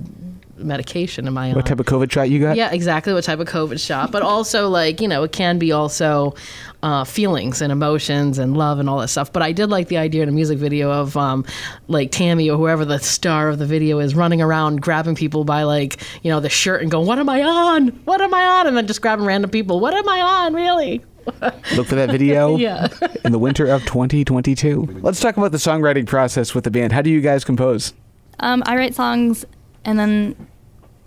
medication 0.56 1.26
am 1.26 1.36
I 1.38 1.50
on. 1.50 1.56
What 1.56 1.66
type 1.66 1.80
of 1.80 1.86
COVID 1.86 2.10
shot 2.10 2.30
you 2.30 2.40
got? 2.40 2.56
yeah, 2.56 2.70
exactly. 2.72 3.12
What 3.12 3.24
type 3.24 3.38
of 3.40 3.46
COVID 3.48 3.78
shot, 3.84 4.10
but 4.12 4.22
also 4.22 4.68
like 4.68 5.00
you 5.00 5.08
know, 5.08 5.22
it 5.24 5.32
can 5.32 5.58
be 5.58 5.72
also 5.72 6.34
uh, 6.82 7.04
feelings 7.04 7.60
and 7.62 7.72
emotions 7.72 8.38
and 8.38 8.56
love 8.56 8.78
and 8.78 8.88
all 8.88 8.98
that 9.00 9.08
stuff. 9.08 9.32
But 9.32 9.42
I 9.42 9.52
did 9.52 9.70
like 9.70 9.88
the 9.88 9.96
idea 9.98 10.22
in 10.22 10.28
a 10.28 10.32
music 10.32 10.58
video 10.58 10.90
of 10.90 11.16
um, 11.16 11.44
like 11.88 12.10
Tammy 12.12 12.48
or 12.50 12.56
whoever 12.56 12.84
the 12.84 12.98
star 12.98 13.48
of 13.48 13.58
the 13.58 13.66
video 13.66 13.98
is 13.98 14.14
running 14.14 14.40
around 14.42 14.82
grabbing 14.82 15.14
people 15.14 15.44
by 15.44 15.62
like 15.64 16.00
you 16.22 16.30
know 16.30 16.40
the 16.40 16.48
shirt 16.50 16.82
and 16.82 16.90
going, 16.90 17.06
"What 17.06 17.18
am 17.18 17.28
I 17.28 17.42
on? 17.42 17.88
What 18.04 18.20
am 18.20 18.32
I 18.34 18.46
on?" 18.46 18.66
and 18.66 18.76
then 18.76 18.86
just 18.86 19.02
grabbing 19.02 19.24
random 19.26 19.50
people. 19.50 19.80
What 19.80 19.94
am 19.94 20.08
I 20.08 20.20
on? 20.20 20.54
Really? 20.54 21.04
Look 21.74 21.88
for 21.88 21.96
that 21.96 22.08
video 22.10 22.56
Yeah. 22.56 22.86
in 23.24 23.32
the 23.32 23.38
winter 23.38 23.66
of 23.66 23.84
2022. 23.84 25.00
Let's 25.02 25.18
talk 25.18 25.36
about 25.36 25.50
the 25.50 25.58
songwriting 25.58 26.06
process 26.06 26.54
with 26.54 26.62
the 26.62 26.70
band. 26.70 26.92
How 26.92 27.02
do 27.02 27.10
you 27.10 27.20
guys 27.20 27.44
compose? 27.44 27.92
um, 28.38 28.62
I 28.66 28.76
write 28.76 28.94
songs 28.94 29.44
and 29.86 29.98
then 29.98 30.36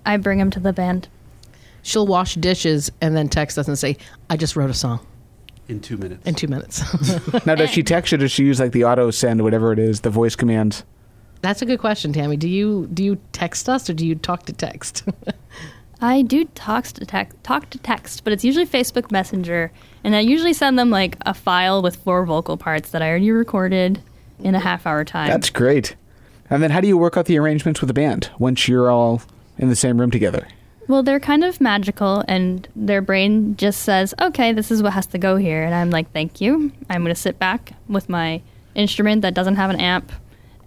I 0.05 0.17
bring 0.17 0.39
them 0.39 0.49
to 0.51 0.59
the 0.59 0.73
band. 0.73 1.07
She'll 1.83 2.07
wash 2.07 2.33
dishes 2.35 2.91
and 3.01 3.15
then 3.15 3.29
text 3.29 3.59
us 3.59 3.67
and 3.67 3.77
say, 3.77 3.97
"I 4.29 4.37
just 4.37 4.55
wrote 4.55 4.69
a 4.71 4.73
song 4.73 5.05
in 5.67 5.79
two 5.81 5.97
minutes. 5.97 6.25
in 6.25 6.33
two 6.33 6.47
minutes." 6.47 6.81
Now, 7.45 7.53
does 7.55 7.69
she 7.69 7.83
text 7.83 8.11
or 8.11 8.17
does 8.17 8.31
she 8.31 8.43
use 8.43 8.59
like 8.59 8.71
the 8.71 8.85
auto 8.85 9.11
send, 9.11 9.43
whatever 9.43 9.71
it 9.71 9.79
is, 9.79 10.01
the 10.01 10.09
voice 10.09 10.35
commands? 10.35 10.83
That's 11.41 11.61
a 11.61 11.65
good 11.65 11.79
question, 11.79 12.11
Tammy. 12.11 12.37
Do 12.37 12.49
you 12.49 12.87
do 12.93 13.03
you 13.03 13.17
text 13.33 13.69
us 13.69 13.89
or 13.89 13.93
do 13.93 14.05
you 14.07 14.15
talk 14.15 14.45
to 14.47 14.53
text? 14.53 15.03
I 16.01 16.21
do 16.21 16.45
talk 16.55 16.85
to 16.85 17.05
text, 17.05 17.37
talk 17.43 17.69
to 17.71 17.77
text, 17.77 18.23
but 18.23 18.31
it's 18.31 18.45
usually 18.45 18.65
Facebook 18.65 19.11
Messenger, 19.11 19.69
and 20.03 20.15
I 20.15 20.21
usually 20.21 20.53
send 20.53 20.79
them 20.79 20.89
like 20.89 21.17
a 21.25 21.33
file 21.33 21.81
with 21.81 21.97
four 21.97 22.25
vocal 22.25 22.55
parts 22.55 22.91
that 22.91 23.01
I 23.01 23.09
already 23.09 23.31
recorded 23.31 24.01
in 24.39 24.55
a 24.55 24.59
half 24.59 24.87
hour 24.87 25.03
time. 25.03 25.27
That's 25.27 25.49
great. 25.49 25.95
And 26.49 26.63
then 26.63 26.71
how 26.71 26.81
do 26.81 26.87
you 26.87 26.97
work 26.97 27.15
out 27.17 27.25
the 27.25 27.37
arrangements 27.37 27.81
with 27.81 27.87
the 27.87 27.93
band 27.93 28.29
once 28.39 28.67
you're 28.67 28.89
all 28.89 29.21
in 29.57 29.69
the 29.69 29.75
same 29.75 29.99
room 29.99 30.11
together? 30.11 30.47
well, 30.87 31.03
they're 31.03 31.19
kind 31.19 31.43
of 31.43 31.61
magical, 31.61 32.23
and 32.27 32.67
their 32.75 32.99
brain 32.99 33.55
just 33.55 33.83
says, 33.83 34.15
"Okay, 34.19 34.51
this 34.53 34.71
is 34.71 34.81
what 34.81 34.93
has 34.93 35.05
to 35.07 35.19
go 35.19 35.35
here," 35.35 35.63
and 35.63 35.75
I'm 35.75 35.91
like, 35.91 36.11
"Thank 36.13 36.41
you." 36.41 36.71
I'm 36.89 37.03
going 37.03 37.13
to 37.13 37.21
sit 37.21 37.37
back 37.37 37.73
with 37.87 38.09
my 38.09 38.41
instrument 38.73 39.21
that 39.21 39.35
doesn't 39.35 39.55
have 39.57 39.69
an 39.69 39.79
amp 39.79 40.11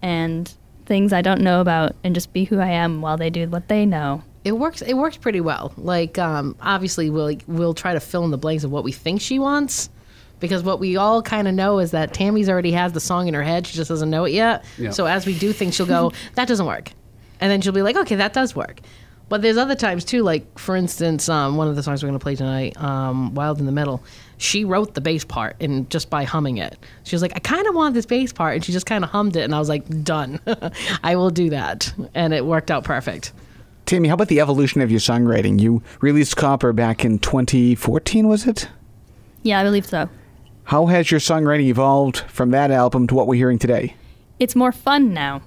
and 0.00 0.52
things 0.86 1.12
I 1.12 1.22
don't 1.22 1.40
know 1.40 1.60
about, 1.60 1.96
and 2.04 2.14
just 2.14 2.32
be 2.32 2.44
who 2.44 2.60
I 2.60 2.68
am 2.68 3.00
while 3.00 3.16
they 3.16 3.30
do 3.30 3.48
what 3.48 3.66
they 3.66 3.84
know. 3.84 4.22
it 4.44 4.52
works. 4.52 4.80
It 4.80 4.94
works 4.94 5.16
pretty 5.16 5.40
well. 5.40 5.72
Like 5.76 6.18
um, 6.18 6.54
obviously, 6.62 7.10
we'll 7.10 7.34
we'll 7.48 7.74
try 7.74 7.92
to 7.92 8.00
fill 8.00 8.24
in 8.24 8.30
the 8.30 8.38
blanks 8.38 8.62
of 8.62 8.70
what 8.70 8.84
we 8.84 8.92
think 8.92 9.20
she 9.20 9.40
wants. 9.40 9.90
Because 10.42 10.62
what 10.62 10.80
we 10.80 10.96
all 10.96 11.22
kind 11.22 11.48
of 11.48 11.54
know 11.54 11.78
is 11.78 11.92
that 11.92 12.12
Tammy's 12.12 12.50
already 12.50 12.72
has 12.72 12.92
the 12.92 13.00
song 13.00 13.28
in 13.28 13.32
her 13.32 13.44
head. 13.44 13.66
She 13.66 13.76
just 13.76 13.88
doesn't 13.88 14.10
know 14.10 14.24
it 14.24 14.32
yet. 14.32 14.64
Yeah. 14.76 14.90
So 14.90 15.06
as 15.06 15.24
we 15.24 15.38
do 15.38 15.52
things, 15.52 15.74
she'll 15.76 15.86
go, 15.86 16.12
"That 16.34 16.48
doesn't 16.48 16.66
work," 16.66 16.90
and 17.40 17.50
then 17.50 17.62
she'll 17.62 17.72
be 17.72 17.80
like, 17.80 17.96
"Okay, 17.96 18.16
that 18.16 18.34
does 18.34 18.54
work." 18.54 18.80
But 19.28 19.40
there's 19.40 19.56
other 19.56 19.76
times 19.76 20.04
too, 20.04 20.22
like 20.22 20.58
for 20.58 20.76
instance, 20.76 21.28
um, 21.30 21.56
one 21.56 21.68
of 21.68 21.76
the 21.76 21.82
songs 21.82 22.02
we're 22.02 22.08
going 22.08 22.18
to 22.18 22.22
play 22.22 22.34
tonight, 22.34 22.76
um, 22.82 23.34
"Wild 23.34 23.60
in 23.60 23.66
the 23.66 23.72
Middle." 23.72 24.02
She 24.36 24.64
wrote 24.64 24.94
the 24.94 25.00
bass 25.00 25.24
part, 25.24 25.54
and 25.60 25.88
just 25.88 26.10
by 26.10 26.24
humming 26.24 26.58
it, 26.58 26.76
she 27.04 27.14
was 27.14 27.22
like, 27.22 27.32
"I 27.36 27.38
kind 27.38 27.66
of 27.68 27.74
want 27.76 27.94
this 27.94 28.04
bass 28.04 28.32
part," 28.32 28.56
and 28.56 28.64
she 28.64 28.72
just 28.72 28.84
kind 28.84 29.04
of 29.04 29.10
hummed 29.10 29.36
it, 29.36 29.42
and 29.42 29.54
I 29.54 29.60
was 29.60 29.68
like, 29.68 30.04
"Done, 30.04 30.40
I 31.04 31.14
will 31.14 31.30
do 31.30 31.50
that," 31.50 31.94
and 32.14 32.34
it 32.34 32.44
worked 32.44 32.70
out 32.70 32.82
perfect. 32.82 33.32
Tammy, 33.86 34.08
how 34.08 34.14
about 34.14 34.28
the 34.28 34.40
evolution 34.40 34.80
of 34.80 34.90
your 34.90 35.00
songwriting? 35.00 35.60
You 35.60 35.82
released 36.00 36.36
Copper 36.36 36.72
back 36.72 37.04
in 37.04 37.18
2014, 37.20 38.26
was 38.26 38.46
it? 38.46 38.68
Yeah, 39.42 39.60
I 39.60 39.64
believe 39.64 39.86
so. 39.86 40.08
How 40.64 40.86
has 40.86 41.10
your 41.10 41.20
songwriting 41.20 41.66
evolved 41.66 42.18
from 42.18 42.50
that 42.50 42.70
album 42.70 43.06
to 43.08 43.14
what 43.14 43.26
we're 43.26 43.34
hearing 43.36 43.58
today? 43.58 43.94
it's 44.42 44.56
more 44.56 44.72
fun 44.72 45.14
now. 45.14 45.40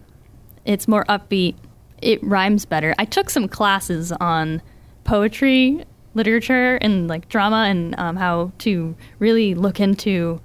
It's 0.63 0.87
more 0.87 1.03
upbeat. 1.09 1.55
It 2.01 2.23
rhymes 2.23 2.63
better. 2.63 2.95
I 2.97 3.03
took 3.03 3.29
some 3.29 3.49
classes 3.49 4.13
on 4.13 4.61
poetry, 5.03 5.83
literature, 6.13 6.77
and 6.77 7.09
like 7.09 7.27
drama, 7.27 7.65
and 7.67 7.93
um, 7.99 8.15
how 8.15 8.53
to 8.59 8.95
really 9.19 9.53
look 9.53 9.81
into 9.81 10.39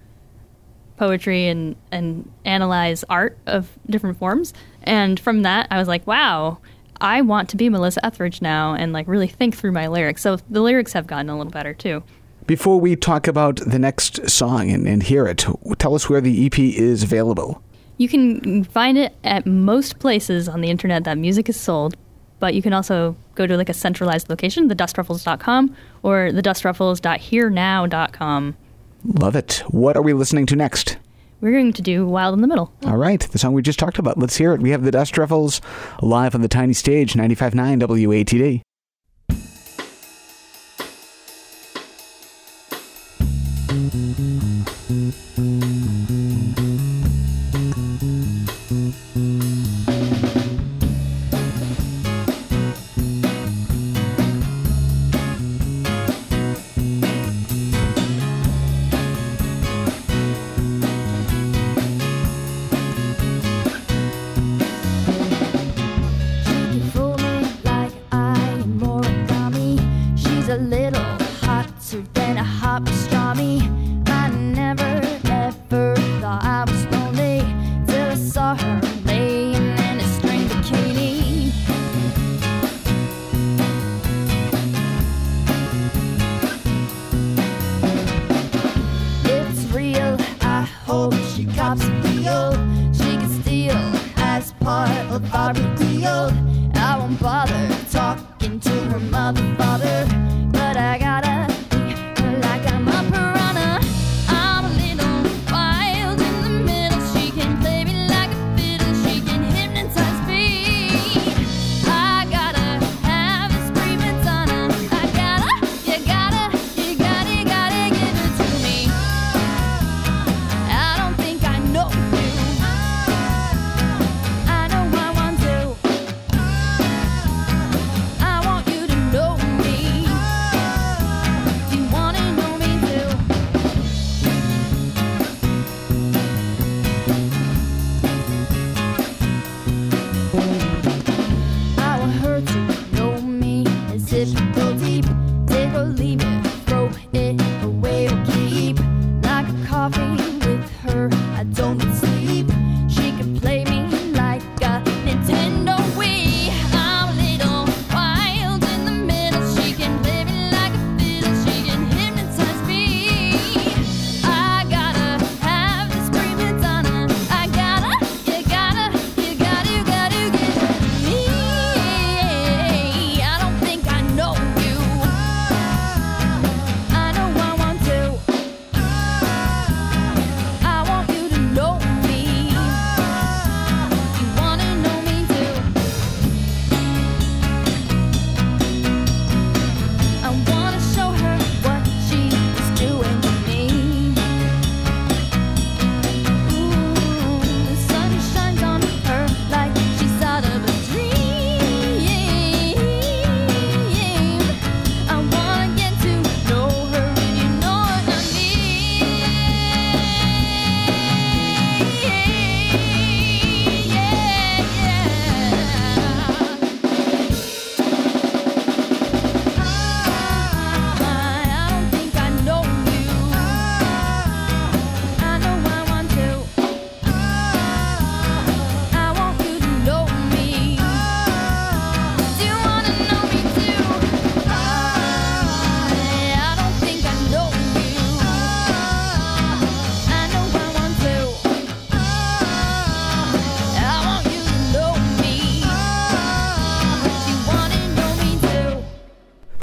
poetry 0.97 1.47
and 1.47 1.77
and 1.93 2.29
analyze 2.45 3.05
art 3.05 3.39
of 3.47 3.79
different 3.89 4.19
forms. 4.19 4.53
And 4.83 5.21
from 5.21 5.43
that, 5.43 5.69
I 5.71 5.79
was 5.79 5.87
like, 5.87 6.05
wow. 6.07 6.59
I 7.03 7.23
want 7.23 7.49
to 7.51 7.57
be 7.57 7.71
Melissa 7.71 8.05
Etheridge 8.05 8.43
now 8.43 8.75
and 8.75 8.93
like 8.93 9.09
really 9.09 9.27
think 9.27 9.57
through 9.57 9.73
my 9.73 9.87
lyrics. 9.87 10.21
So 10.21 10.37
the 10.51 10.61
lyrics 10.61 10.93
have 10.93 11.07
gotten 11.07 11.31
a 11.31 11.39
little 11.39 11.51
better 11.51 11.73
too. 11.73 12.03
Before 12.51 12.81
we 12.81 12.97
talk 12.97 13.29
about 13.29 13.61
the 13.65 13.79
next 13.79 14.29
song 14.29 14.73
and, 14.73 14.89
and 14.89 15.05
hear 15.05 15.29
it, 15.29 15.47
tell 15.79 15.95
us 15.95 16.11
where 16.11 16.21
the 16.21 16.47
EP 16.47 16.59
is 16.59 17.05
available. 17.05 17.63
You 17.97 18.09
can 18.09 18.65
find 18.65 18.99
it 18.99 19.15
at 19.23 19.47
most 19.47 20.01
places 20.01 20.49
on 20.49 20.61
the 20.61 20.69
internet 20.69 21.05
that 21.05 21.17
music 21.17 21.49
is 21.49 21.57
sold, 21.57 21.95
but 22.41 22.55
you 22.55 22.61
can 22.61 22.73
also 22.73 23.15
go 23.37 23.47
to 23.47 23.57
like 23.57 23.69
a 23.69 23.73
centralized 23.73 24.29
location, 24.29 24.69
thedustruffles.com 24.69 25.77
or 26.03 26.31
thedustruffles.hearnow.com. 26.33 28.57
Love 29.05 29.37
it. 29.37 29.63
What 29.69 29.97
are 29.97 30.03
we 30.03 30.13
listening 30.13 30.47
to 30.47 30.57
next? 30.57 30.97
We're 31.41 31.53
going 31.53 31.73
to 31.75 31.83
do 31.83 32.05
Wild 32.05 32.35
in 32.35 32.41
the 32.41 32.49
Middle. 32.49 32.73
All 32.85 32.97
right, 32.97 33.21
the 33.21 33.39
song 33.39 33.53
we 33.53 33.63
just 33.63 33.79
talked 33.79 34.01
about. 34.01 34.19
Let's 34.19 34.37
hear 34.37 34.53
it. 34.55 34.61
We 34.61 34.71
have 34.71 34.83
the 34.83 34.91
Dust 34.91 35.17
Ruffles 35.17 35.61
live 36.03 36.35
on 36.35 36.41
the 36.41 36.49
tiny 36.49 36.73
stage, 36.73 37.13
95.9 37.13 37.81
WATD. 37.81 38.63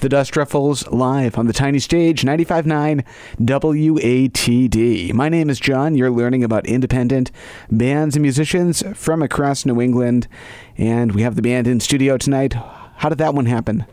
The 0.07 0.11
Dust 0.11 0.37
Ruffles 0.37 0.87
live 0.87 1.37
on 1.37 1.47
the 1.47 1.51
tiny 1.53 1.79
stage, 1.79 2.21
95.9 2.21 3.03
WATD. 3.41 5.11
My 5.11 5.27
name 5.27 5.49
is 5.49 5.59
John. 5.59 5.95
You're 5.95 6.11
learning 6.11 6.45
about 6.45 6.65
independent 6.65 7.29
bands 7.69 8.15
and 8.15 8.21
musicians 8.21 8.81
from 8.93 9.21
across 9.21 9.65
New 9.65 9.81
England. 9.81 10.29
And 10.77 11.11
we 11.11 11.23
have 11.23 11.35
the 11.35 11.41
band 11.41 11.67
in 11.67 11.81
studio 11.81 12.17
tonight. 12.17 12.53
How 12.53 13.09
did 13.09 13.17
that 13.17 13.33
one 13.33 13.47
happen? 13.47 13.85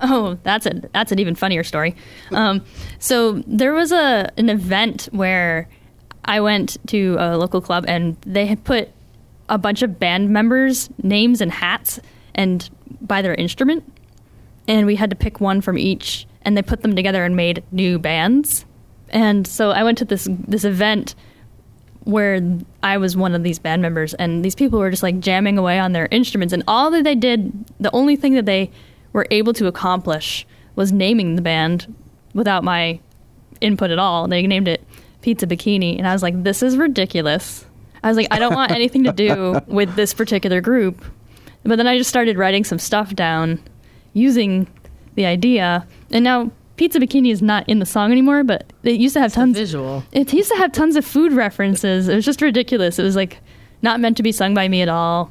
Oh, 0.00 0.38
that's 0.44 0.64
a 0.64 0.80
that's 0.94 1.12
an 1.12 1.18
even 1.18 1.34
funnier 1.34 1.62
story. 1.62 1.94
Um, 2.32 2.64
so 2.98 3.42
there 3.46 3.74
was 3.74 3.92
a 3.92 4.32
an 4.38 4.48
event 4.48 5.10
where 5.12 5.68
I 6.24 6.40
went 6.40 6.78
to 6.86 7.16
a 7.18 7.36
local 7.36 7.60
club 7.60 7.84
and 7.86 8.16
they 8.22 8.46
had 8.46 8.64
put 8.64 8.88
a 9.50 9.58
bunch 9.58 9.82
of 9.82 9.98
band 9.98 10.30
members' 10.30 10.88
names 11.02 11.42
and 11.42 11.52
hats 11.52 12.00
and 12.34 12.70
by 13.02 13.20
their 13.20 13.34
instrument, 13.34 13.84
and 14.68 14.86
we 14.86 14.96
had 14.96 15.10
to 15.10 15.16
pick 15.16 15.40
one 15.40 15.60
from 15.60 15.78
each, 15.78 16.26
and 16.42 16.56
they 16.56 16.62
put 16.62 16.82
them 16.82 16.96
together 16.96 17.24
and 17.24 17.36
made 17.36 17.62
new 17.70 17.98
bands. 17.98 18.64
And 19.10 19.46
so 19.46 19.70
I 19.70 19.84
went 19.84 19.98
to 19.98 20.04
this 20.04 20.28
this 20.30 20.64
event 20.64 21.14
where 22.04 22.40
I 22.82 22.98
was 22.98 23.16
one 23.16 23.34
of 23.34 23.42
these 23.42 23.58
band 23.58 23.82
members, 23.82 24.14
and 24.14 24.44
these 24.44 24.54
people 24.54 24.78
were 24.78 24.90
just 24.90 25.02
like 25.02 25.20
jamming 25.20 25.58
away 25.58 25.78
on 25.78 25.92
their 25.92 26.08
instruments, 26.10 26.52
and 26.52 26.62
all 26.68 26.90
that 26.90 27.04
they 27.04 27.14
did, 27.14 27.66
the 27.78 27.90
only 27.92 28.16
thing 28.16 28.34
that 28.34 28.46
they 28.46 28.70
were 29.12 29.26
able 29.30 29.52
to 29.54 29.66
accomplish 29.66 30.46
was 30.74 30.92
naming 30.92 31.36
the 31.36 31.42
band 31.42 31.94
without 32.34 32.64
my 32.64 32.98
input 33.60 33.90
at 33.90 33.98
all. 33.98 34.26
They 34.28 34.46
named 34.46 34.68
it 34.68 34.84
Pizza 35.22 35.46
Bikini, 35.46 35.96
and 35.96 36.06
I 36.06 36.12
was 36.12 36.22
like, 36.22 36.42
this 36.42 36.62
is 36.62 36.76
ridiculous. 36.76 37.64
I 38.02 38.08
was 38.08 38.16
like, 38.16 38.28
I 38.30 38.38
don't 38.38 38.54
want 38.54 38.72
anything 38.72 39.04
to 39.04 39.12
do 39.12 39.60
with 39.66 39.94
this 39.94 40.12
particular 40.12 40.60
group. 40.60 41.02
But 41.62 41.76
then 41.76 41.86
I 41.86 41.96
just 41.96 42.10
started 42.10 42.36
writing 42.36 42.64
some 42.64 42.78
stuff 42.78 43.14
down 43.14 43.58
using 44.14 44.66
the 45.16 45.26
idea, 45.26 45.86
and 46.10 46.24
now 46.24 46.50
Pizza 46.76 46.98
Bikini 46.98 47.30
is 47.30 47.40
not 47.42 47.68
in 47.68 47.78
the 47.78 47.86
song 47.86 48.10
anymore, 48.10 48.42
but 48.42 48.72
it 48.82 48.98
used 48.98 49.14
to 49.14 49.20
have 49.20 49.30
The 49.32 49.36
tons. 49.36 49.56
visual. 49.56 50.02
It 50.12 50.32
used 50.32 50.50
to 50.50 50.56
have 50.56 50.72
tons 50.72 50.96
of 50.96 51.04
food 51.04 51.32
references. 51.32 52.08
It 52.08 52.14
was 52.16 52.24
just 52.24 52.40
ridiculous. 52.42 52.98
It 52.98 53.02
was 53.04 53.14
like 53.14 53.38
not 53.82 54.00
meant 54.00 54.16
to 54.16 54.22
be 54.24 54.32
sung 54.32 54.54
by 54.54 54.66
me 54.66 54.82
at 54.82 54.88
all. 54.88 55.30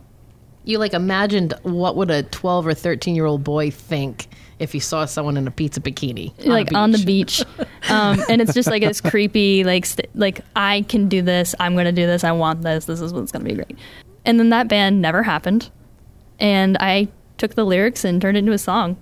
You 0.64 0.78
like 0.78 0.94
imagined 0.94 1.54
what 1.64 1.98
would 1.98 2.10
a 2.10 2.24
12 2.24 2.68
or 2.68 2.74
13 2.74 3.16
year 3.16 3.26
old 3.26 3.44
boy 3.44 3.70
think 3.72 4.28
if 4.60 4.72
he 4.72 4.80
saw 4.80 5.04
someone 5.04 5.36
in 5.36 5.46
a 5.46 5.52
pizza 5.52 5.82
bikini 5.82 6.32
like 6.46 6.72
a 6.72 6.76
on 6.78 6.92
the 6.92 7.04
beach. 7.04 7.44
beach, 7.58 7.68
um, 7.90 8.24
and 8.30 8.40
it's 8.42 8.54
just 8.54 8.70
like 8.70 8.82
it's 8.82 9.02
creepy, 9.12 9.66
like 9.66 9.86
st- 9.86 10.08
like 10.16 10.40
I 10.56 10.84
can 10.88 11.10
do 11.10 11.22
this. 11.22 11.54
I'm 11.60 11.76
gonna 11.76 11.92
do 11.92 12.06
this. 12.06 12.24
I 12.24 12.32
want 12.32 12.62
this. 12.62 12.86
This 12.86 13.02
is 13.02 13.12
what's 13.12 13.34
gonna 13.34 13.44
be 13.44 13.56
great. 13.56 13.78
And 14.24 14.40
then 14.40 14.52
that 14.52 14.70
band 14.70 15.02
never 15.02 15.24
happened, 15.24 15.70
and 16.40 16.78
I 16.80 17.10
took 17.44 17.56
the 17.56 17.66
lyrics 17.66 18.06
and 18.06 18.22
turned 18.22 18.38
it 18.38 18.40
into 18.40 18.54
a 18.54 18.58
song. 18.58 18.96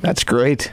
That's 0.00 0.22
great. 0.22 0.72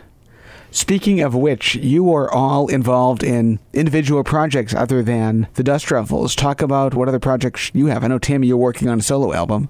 Speaking 0.69 1.19
of 1.21 1.33
which, 1.33 1.73
you 1.73 2.13
are 2.13 2.31
all 2.31 2.67
involved 2.67 3.23
in 3.23 3.59
individual 3.73 4.23
projects 4.23 4.75
other 4.75 5.01
than 5.01 5.47
the 5.55 5.63
Dust 5.63 5.89
Ruffles. 5.89 6.35
Talk 6.35 6.61
about 6.61 6.93
what 6.93 7.07
other 7.07 7.17
projects 7.17 7.71
you 7.73 7.87
have. 7.87 8.03
I 8.03 8.07
know, 8.07 8.19
Tammy, 8.19 8.45
you're 8.45 8.57
working 8.57 8.87
on 8.87 8.99
a 8.99 9.01
solo 9.01 9.33
album. 9.33 9.67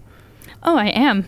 Oh, 0.63 0.75
I 0.75 0.87
am. 0.87 1.25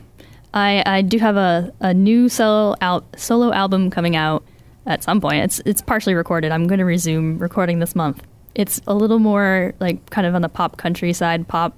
I, 0.53 0.83
I 0.85 1.01
do 1.03 1.19
have 1.19 1.37
a, 1.37 1.71
a 1.79 1.93
new 1.93 2.27
solo 2.27 2.75
al- 2.81 3.05
solo 3.15 3.53
album 3.53 3.89
coming 3.89 4.17
out 4.17 4.43
at 4.85 5.01
some 5.01 5.21
point. 5.21 5.45
It's 5.45 5.61
it's 5.65 5.81
partially 5.81 6.15
recorded. 6.15 6.51
I'm 6.51 6.67
going 6.67 6.79
to 6.79 6.85
resume 6.85 7.39
recording 7.39 7.79
this 7.79 7.95
month. 7.95 8.23
It's 8.55 8.81
a 8.87 8.93
little 8.93 9.19
more 9.19 9.73
like 9.79 10.09
kind 10.09 10.27
of 10.27 10.35
on 10.35 10.41
the 10.41 10.49
pop 10.49 10.75
country 10.75 11.13
side, 11.13 11.47
pop, 11.47 11.77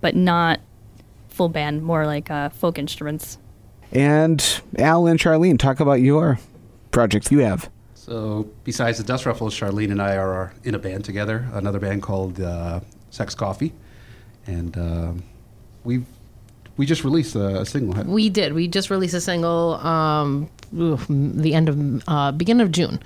but 0.00 0.16
not 0.16 0.58
full 1.28 1.48
band. 1.48 1.84
More 1.84 2.04
like 2.04 2.32
uh, 2.32 2.48
folk 2.48 2.78
instruments. 2.80 3.38
And 3.92 4.62
Al 4.78 5.06
and 5.06 5.18
Charlene, 5.18 5.58
talk 5.58 5.80
about 5.80 6.00
your 6.00 6.38
projects 6.90 7.30
you 7.30 7.38
have. 7.38 7.70
So 7.94 8.48
besides 8.64 8.98
the 8.98 9.04
Dust 9.04 9.26
Ruffles, 9.26 9.54
Charlene 9.54 9.90
and 9.90 10.00
I 10.00 10.16
are 10.16 10.52
in 10.64 10.74
a 10.74 10.78
band 10.78 11.04
together, 11.04 11.48
another 11.52 11.78
band 11.78 12.02
called 12.02 12.40
uh, 12.40 12.80
Sex 13.10 13.34
Coffee, 13.34 13.72
and 14.46 14.76
um 14.76 15.22
we 15.84 16.04
we 16.76 16.84
just 16.84 17.04
released 17.04 17.34
a, 17.34 17.60
a 17.60 17.66
single. 17.66 18.02
We 18.04 18.28
did. 18.28 18.52
We 18.52 18.68
just 18.68 18.90
released 18.90 19.14
a 19.14 19.20
single 19.20 19.74
um, 19.76 20.50
the 20.72 21.54
end 21.54 21.68
of 21.68 22.02
uh, 22.06 22.32
beginning 22.32 22.62
of 22.62 22.72
June. 22.72 23.00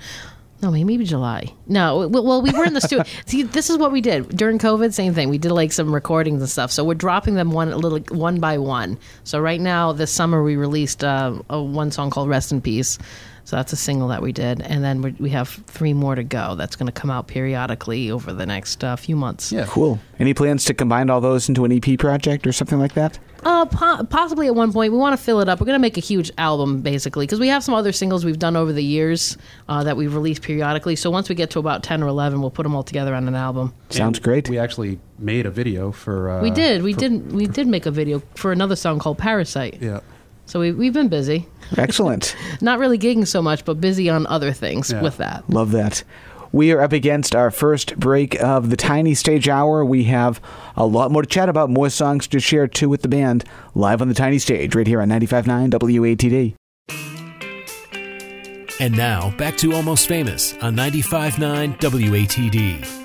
No, 0.61 0.69
maybe 0.69 1.03
July. 1.05 1.53
No, 1.67 2.07
well, 2.07 2.41
we 2.41 2.51
were 2.51 2.65
in 2.65 2.73
the 2.73 2.81
studio. 2.81 3.03
See, 3.25 3.43
this 3.43 3.69
is 3.71 3.77
what 3.77 3.91
we 3.91 3.99
did 3.99 4.35
during 4.35 4.59
COVID. 4.59 4.93
Same 4.93 5.13
thing. 5.13 5.29
We 5.29 5.39
did 5.39 5.51
like 5.51 5.71
some 5.71 5.93
recordings 5.93 6.41
and 6.41 6.49
stuff. 6.49 6.71
So 6.71 6.83
we're 6.83 6.93
dropping 6.93 7.33
them 7.33 7.51
one 7.51 7.69
a 7.69 7.77
little 7.77 7.99
one 8.15 8.39
by 8.39 8.59
one. 8.59 8.99
So 9.23 9.39
right 9.39 9.59
now, 9.59 9.91
this 9.91 10.11
summer, 10.11 10.43
we 10.43 10.55
released 10.55 11.03
uh, 11.03 11.41
a 11.49 11.61
one 11.61 11.89
song 11.91 12.11
called 12.11 12.29
"Rest 12.29 12.51
in 12.51 12.61
Peace." 12.61 12.99
So 13.51 13.57
that's 13.57 13.73
a 13.73 13.75
single 13.75 14.07
that 14.07 14.21
we 14.21 14.31
did, 14.31 14.61
and 14.61 14.81
then 14.81 15.01
we, 15.01 15.11
we 15.19 15.29
have 15.31 15.49
three 15.49 15.91
more 15.91 16.15
to 16.15 16.23
go. 16.23 16.55
That's 16.55 16.77
going 16.77 16.85
to 16.85 16.93
come 16.93 17.09
out 17.11 17.27
periodically 17.27 18.09
over 18.09 18.31
the 18.31 18.45
next 18.45 18.81
uh, 18.81 18.95
few 18.95 19.17
months. 19.17 19.51
Yeah. 19.51 19.65
Cool. 19.67 19.99
Any 20.19 20.33
plans 20.33 20.63
to 20.63 20.73
combine 20.73 21.09
all 21.09 21.19
those 21.19 21.49
into 21.49 21.65
an 21.65 21.73
EP 21.73 21.99
project 21.99 22.47
or 22.47 22.53
something 22.53 22.79
like 22.79 22.93
that? 22.93 23.19
Uh, 23.43 23.65
po- 23.65 24.05
possibly 24.05 24.47
at 24.47 24.55
one 24.55 24.71
point. 24.71 24.93
We 24.93 24.97
want 24.97 25.17
to 25.19 25.21
fill 25.21 25.41
it 25.41 25.49
up. 25.49 25.59
We're 25.59 25.65
going 25.65 25.75
to 25.75 25.81
make 25.81 25.97
a 25.97 25.99
huge 25.99 26.31
album, 26.37 26.79
basically, 26.79 27.25
because 27.25 27.41
we 27.41 27.49
have 27.49 27.61
some 27.61 27.73
other 27.73 27.91
singles 27.91 28.23
we've 28.23 28.39
done 28.39 28.55
over 28.55 28.71
the 28.71 28.85
years 28.85 29.37
uh, 29.67 29.83
that 29.83 29.97
we've 29.97 30.13
released 30.15 30.43
periodically. 30.43 30.95
So 30.95 31.11
once 31.11 31.27
we 31.27 31.35
get 31.35 31.49
to 31.49 31.59
about 31.59 31.83
10 31.83 32.03
or 32.03 32.07
11, 32.07 32.39
we'll 32.39 32.51
put 32.51 32.63
them 32.63 32.73
all 32.73 32.83
together 32.83 33.13
on 33.13 33.27
an 33.27 33.35
album. 33.35 33.73
Sounds 33.89 34.19
And 34.19 34.23
great. 34.23 34.47
We 34.47 34.59
actually 34.59 34.97
made 35.19 35.45
a 35.45 35.51
video 35.51 35.91
for. 35.91 36.29
Uh, 36.29 36.41
we 36.41 36.51
did. 36.51 36.83
We 36.83 36.93
for- 36.93 36.99
did. 37.01 37.33
We 37.33 37.47
did 37.47 37.67
make 37.67 37.85
a 37.85 37.91
video 37.91 38.23
for 38.35 38.53
another 38.53 38.77
song 38.77 38.99
called 38.99 39.17
Parasite. 39.17 39.79
Yeah. 39.81 39.99
So 40.51 40.59
we, 40.59 40.73
we've 40.73 40.91
been 40.91 41.07
busy. 41.07 41.47
Excellent. 41.77 42.35
Not 42.61 42.77
really 42.77 42.97
gigging 42.97 43.25
so 43.25 43.41
much, 43.41 43.63
but 43.63 43.79
busy 43.79 44.09
on 44.09 44.27
other 44.27 44.51
things 44.51 44.91
Yeah. 44.91 45.01
with 45.01 45.15
that. 45.15 45.49
Love 45.49 45.71
that. 45.71 46.03
We 46.51 46.73
are 46.73 46.81
up 46.81 46.91
against 46.91 47.33
our 47.33 47.51
first 47.51 47.97
break 47.97 48.35
of 48.43 48.69
the 48.69 48.75
Tiny 48.75 49.13
Stage 49.13 49.47
Hour. 49.47 49.85
We 49.85 50.03
have 50.03 50.41
a 50.75 50.85
lot 50.85 51.09
more 51.09 51.21
to 51.21 51.27
chat 51.29 51.47
about, 51.47 51.69
more 51.69 51.89
songs 51.89 52.27
to 52.27 52.41
share 52.41 52.67
too 52.67 52.89
with 52.89 53.01
the 53.01 53.07
band, 53.07 53.45
live 53.75 54.01
on 54.01 54.09
the 54.09 54.13
Tiny 54.13 54.39
Stage 54.39 54.75
right 54.75 54.85
here 54.85 54.99
on 55.01 55.07
95.9 55.07 55.69
WATD. 55.69 56.55
And 58.81 58.97
now, 58.97 59.33
back 59.37 59.55
to 59.57 59.71
Almost 59.73 60.09
Famous 60.09 60.53
on 60.55 60.75
95.9 60.75 61.77
WATD. 61.79 63.00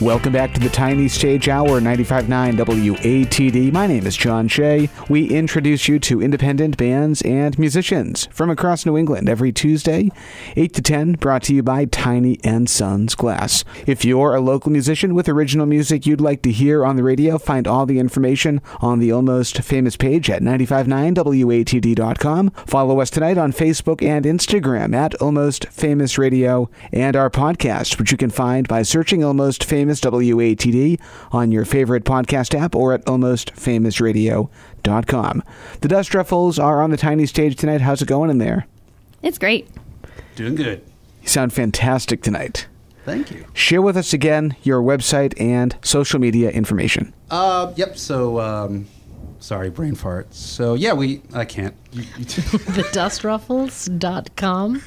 Welcome 0.00 0.32
back 0.32 0.54
to 0.54 0.60
the 0.60 0.68
Tiny 0.68 1.08
Stage 1.08 1.48
Hour, 1.48 1.80
95.9 1.80 2.54
WATD. 2.54 3.72
My 3.72 3.88
name 3.88 4.06
is 4.06 4.16
John 4.16 4.46
Shea. 4.46 4.88
We 5.08 5.28
introduce 5.28 5.88
you 5.88 5.98
to 5.98 6.22
independent 6.22 6.76
bands 6.76 7.20
and 7.22 7.58
musicians 7.58 8.26
from 8.26 8.48
across 8.48 8.86
New 8.86 8.96
England 8.96 9.28
every 9.28 9.50
Tuesday, 9.50 10.10
8 10.54 10.72
to 10.74 10.82
10, 10.82 11.12
brought 11.14 11.42
to 11.44 11.54
you 11.54 11.64
by 11.64 11.86
Tiny 11.86 12.38
and 12.44 12.70
Sons 12.70 13.16
Glass. 13.16 13.64
If 13.88 14.04
you're 14.04 14.36
a 14.36 14.40
local 14.40 14.70
musician 14.70 15.16
with 15.16 15.28
original 15.28 15.66
music 15.66 16.06
you'd 16.06 16.20
like 16.20 16.42
to 16.42 16.52
hear 16.52 16.86
on 16.86 16.94
the 16.94 17.02
radio, 17.02 17.36
find 17.36 17.66
all 17.66 17.84
the 17.84 17.98
information 17.98 18.62
on 18.80 19.00
the 19.00 19.10
Almost 19.10 19.62
Famous 19.62 19.96
page 19.96 20.30
at 20.30 20.42
959watd.com. 20.42 22.50
Follow 22.68 23.00
us 23.00 23.10
tonight 23.10 23.36
on 23.36 23.52
Facebook 23.52 24.00
and 24.00 24.24
Instagram 24.24 24.94
at 24.94 25.16
Almost 25.16 25.66
Famous 25.70 26.18
Radio 26.18 26.70
and 26.92 27.16
our 27.16 27.30
podcast, 27.30 27.98
which 27.98 28.12
you 28.12 28.16
can 28.16 28.30
find 28.30 28.68
by 28.68 28.82
searching 28.82 29.24
Almost 29.24 29.64
Famous 29.64 29.87
WATD 29.88 31.00
on 31.32 31.50
your 31.52 31.64
favorite 31.64 32.04
podcast 32.04 32.54
app 32.58 32.74
or 32.74 32.92
at 32.92 33.04
almostfamousradio.com. 33.06 35.42
The 35.80 35.88
Dust 35.88 36.14
Ruffles 36.14 36.58
are 36.58 36.82
on 36.82 36.90
the 36.90 36.96
tiny 36.96 37.26
stage 37.26 37.56
tonight. 37.56 37.80
How's 37.80 38.02
it 38.02 38.08
going 38.08 38.30
in 38.30 38.38
there? 38.38 38.66
It's 39.22 39.38
great. 39.38 39.68
Doing 40.36 40.54
good. 40.54 40.82
You 41.22 41.28
sound 41.28 41.52
fantastic 41.52 42.22
tonight. 42.22 42.66
Thank 43.04 43.30
you. 43.30 43.44
Share 43.54 43.80
with 43.82 43.96
us 43.96 44.12
again 44.12 44.54
your 44.62 44.82
website 44.82 45.32
and 45.40 45.74
social 45.82 46.20
media 46.20 46.50
information. 46.50 47.14
Uh, 47.30 47.72
yep. 47.74 47.96
So, 47.96 48.38
um, 48.38 48.86
sorry, 49.40 49.70
brain 49.70 49.94
fart. 49.94 50.34
So, 50.34 50.74
yeah, 50.74 50.92
we. 50.92 51.22
I 51.32 51.46
can't. 51.46 51.74
You, 51.92 52.02
you 52.02 52.24
TheDustRuffles.com. 52.26 54.82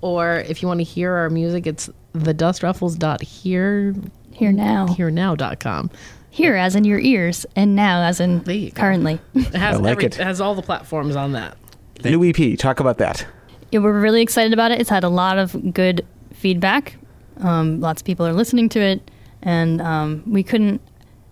Or 0.00 0.36
if 0.36 0.62
you 0.62 0.68
want 0.68 0.78
to 0.78 0.84
hear 0.84 1.12
our 1.12 1.28
music, 1.28 1.66
it's 1.66 1.90
TheDustRuffles.here 2.14 3.94
Here 4.38 4.52
now. 4.52 4.86
hearnow.com. 4.86 5.90
Hear 6.30 6.54
as 6.54 6.76
in 6.76 6.84
your 6.84 7.00
ears, 7.00 7.44
and 7.56 7.74
now 7.74 8.02
as 8.02 8.20
in 8.20 8.40
There 8.44 8.70
currently. 8.70 9.18
It 9.34 9.54
has 9.54 9.76
I 9.76 9.78
like 9.80 9.92
every, 9.92 10.04
it. 10.04 10.20
it 10.20 10.24
has 10.24 10.40
all 10.40 10.54
the 10.54 10.62
platforms 10.62 11.16
on 11.16 11.32
that. 11.32 11.56
New 12.04 12.24
EP, 12.24 12.56
talk 12.58 12.78
about 12.78 12.98
that. 12.98 13.26
yeah, 13.72 13.80
we're 13.80 13.98
really 13.98 14.22
excited 14.22 14.52
about 14.52 14.70
it. 14.70 14.80
It's 14.80 14.90
had 14.90 15.02
a 15.02 15.08
lot 15.08 15.38
of 15.38 15.74
good 15.74 16.06
feedback. 16.32 16.96
Um, 17.38 17.80
lots 17.80 18.00
of 18.02 18.06
people 18.06 18.24
are 18.26 18.32
listening 18.32 18.68
to 18.70 18.80
it, 18.80 19.10
and 19.42 19.80
um, 19.80 20.22
we 20.26 20.44
couldn't 20.44 20.80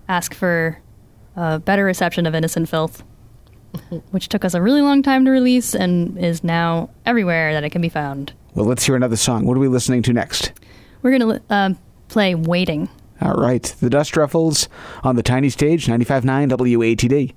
ask 0.09 0.35
for 0.35 0.81
a 1.37 1.61
better 1.61 1.85
reception 1.85 2.27
of 2.27 2.35
Innocent 2.35 2.69
Filth, 2.69 3.05
which 4.11 4.29
took 4.29 4.45
us 4.45 4.55
a 4.55 4.63
really 4.63 4.81
long 4.83 5.03
time 5.05 5.25
to 5.27 5.31
release 5.31 5.75
and 5.75 6.19
is 6.19 6.43
now 6.43 6.91
everywhere 7.05 7.53
that 7.53 7.63
it 7.63 7.71
can 7.71 7.83
be 7.83 7.89
found. 7.89 8.33
Well, 8.55 8.67
let's 8.67 8.85
hear 8.85 8.97
another 8.97 9.17
song. 9.17 9.45
What 9.47 9.57
are 9.57 9.61
we 9.61 9.69
listening 9.69 10.03
to 10.03 10.13
next? 10.13 10.51
We're 11.03 11.17
going 11.17 11.39
to 11.39 11.55
uh, 11.55 11.75
play 12.09 12.35
Waiting. 12.35 12.89
All 13.21 13.35
right, 13.35 13.63
The 13.81 13.89
Dust 13.91 14.17
Ruffles 14.17 14.69
on 15.03 15.17
the 15.17 15.23
tiny 15.23 15.49
stage, 15.49 15.87
95.9 15.87 16.51
WATD. 16.51 17.35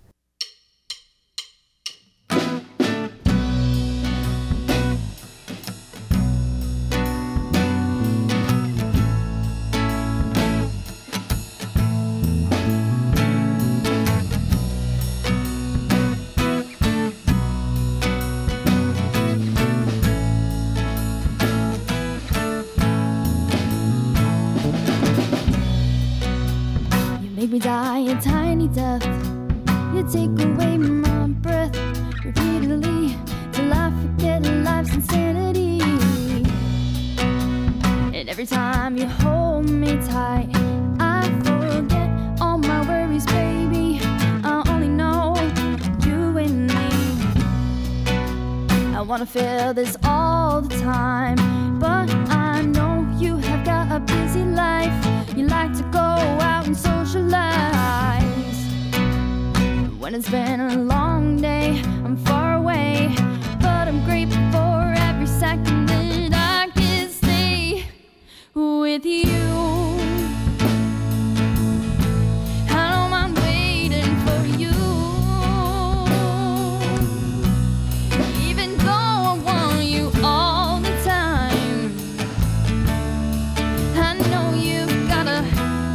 Know 84.32 84.54
you've 84.54 85.08
got 85.08 85.28
a 85.28 85.42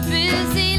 busy 0.08 0.76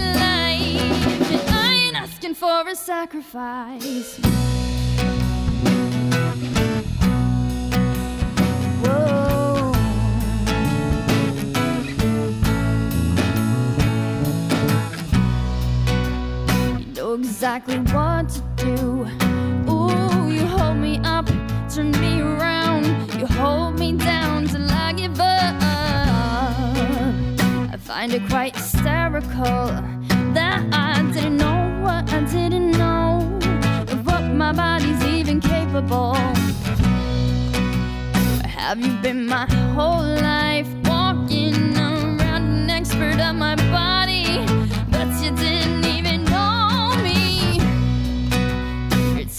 exactly 17.56 17.94
what 17.94 18.28
to 18.28 18.42
do. 18.58 19.08
Ooh, 19.72 20.30
you 20.30 20.46
hold 20.46 20.78
me 20.78 21.00
up, 21.06 21.26
turn 21.74 21.92
me 22.02 22.20
around. 22.20 22.86
You 23.18 23.26
hold 23.26 23.80
me 23.80 23.94
down 23.94 24.48
till 24.48 24.70
I 24.70 24.92
give 24.92 25.18
up. 25.20 25.56
I 27.72 27.78
find 27.80 28.14
it 28.14 28.28
quite 28.28 28.56
hysterical 28.58 29.68
that 30.34 30.68
I 30.74 31.02
didn't 31.14 31.38
know 31.38 31.80
what 31.82 32.12
I 32.12 32.22
didn't 32.26 32.72
know 32.72 33.40
of 33.90 34.06
what 34.06 34.24
my 34.24 34.52
body's 34.52 35.02
even 35.06 35.40
capable. 35.40 36.16
Have 38.44 38.80
you 38.80 38.94
been 39.02 39.28
my 39.28 39.46
whole 39.76 40.04
life 40.04 40.68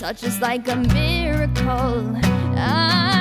touch 0.06 0.22
is 0.22 0.40
like 0.40 0.68
a 0.68 0.76
miracle. 0.76 2.16
I 2.56 3.15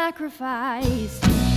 sacrifice. 0.00 1.49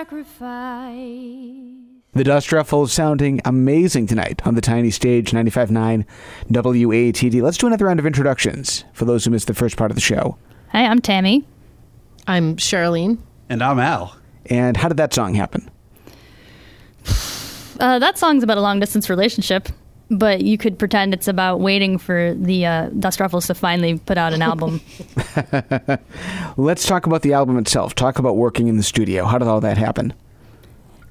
Sacrifice. 0.00 0.96
The 2.14 2.24
Dust 2.24 2.52
Ruffles 2.52 2.90
sounding 2.90 3.42
amazing 3.44 4.06
tonight 4.06 4.40
on 4.46 4.54
the 4.54 4.62
tiny 4.62 4.90
stage 4.90 5.30
95.9 5.30 6.06
WATD. 6.50 7.42
Let's 7.42 7.58
do 7.58 7.66
another 7.66 7.84
round 7.84 8.00
of 8.00 8.06
introductions 8.06 8.84
for 8.94 9.04
those 9.04 9.26
who 9.26 9.30
missed 9.30 9.46
the 9.46 9.52
first 9.52 9.76
part 9.76 9.90
of 9.90 9.96
the 9.96 10.00
show. 10.00 10.38
Hi, 10.70 10.86
I'm 10.86 11.00
Tammy. 11.00 11.44
I'm 12.26 12.56
Charlene. 12.56 13.18
And 13.50 13.62
I'm 13.62 13.78
Al. 13.78 14.16
And 14.46 14.74
how 14.78 14.88
did 14.88 14.96
that 14.96 15.12
song 15.12 15.34
happen? 15.34 15.70
Uh, 17.80 17.98
that 17.98 18.18
song's 18.18 18.42
about 18.42 18.58
a 18.58 18.60
long 18.60 18.78
distance 18.78 19.08
relationship, 19.08 19.70
but 20.10 20.42
you 20.42 20.58
could 20.58 20.78
pretend 20.78 21.14
it's 21.14 21.28
about 21.28 21.60
waiting 21.60 21.96
for 21.96 22.34
the 22.34 22.66
uh, 22.66 22.90
Dust 22.98 23.20
Ruffles 23.20 23.46
to 23.46 23.54
finally 23.54 23.98
put 23.98 24.18
out 24.18 24.32
an 24.32 24.42
album. 24.42 24.80
Let's 26.56 26.86
talk 26.86 27.06
about 27.06 27.22
the 27.22 27.32
album 27.32 27.56
itself. 27.58 27.94
Talk 27.94 28.18
about 28.18 28.36
working 28.36 28.66
in 28.66 28.76
the 28.76 28.82
studio. 28.82 29.24
How 29.24 29.38
did 29.38 29.46
all 29.46 29.60
that 29.60 29.78
happen? 29.78 30.12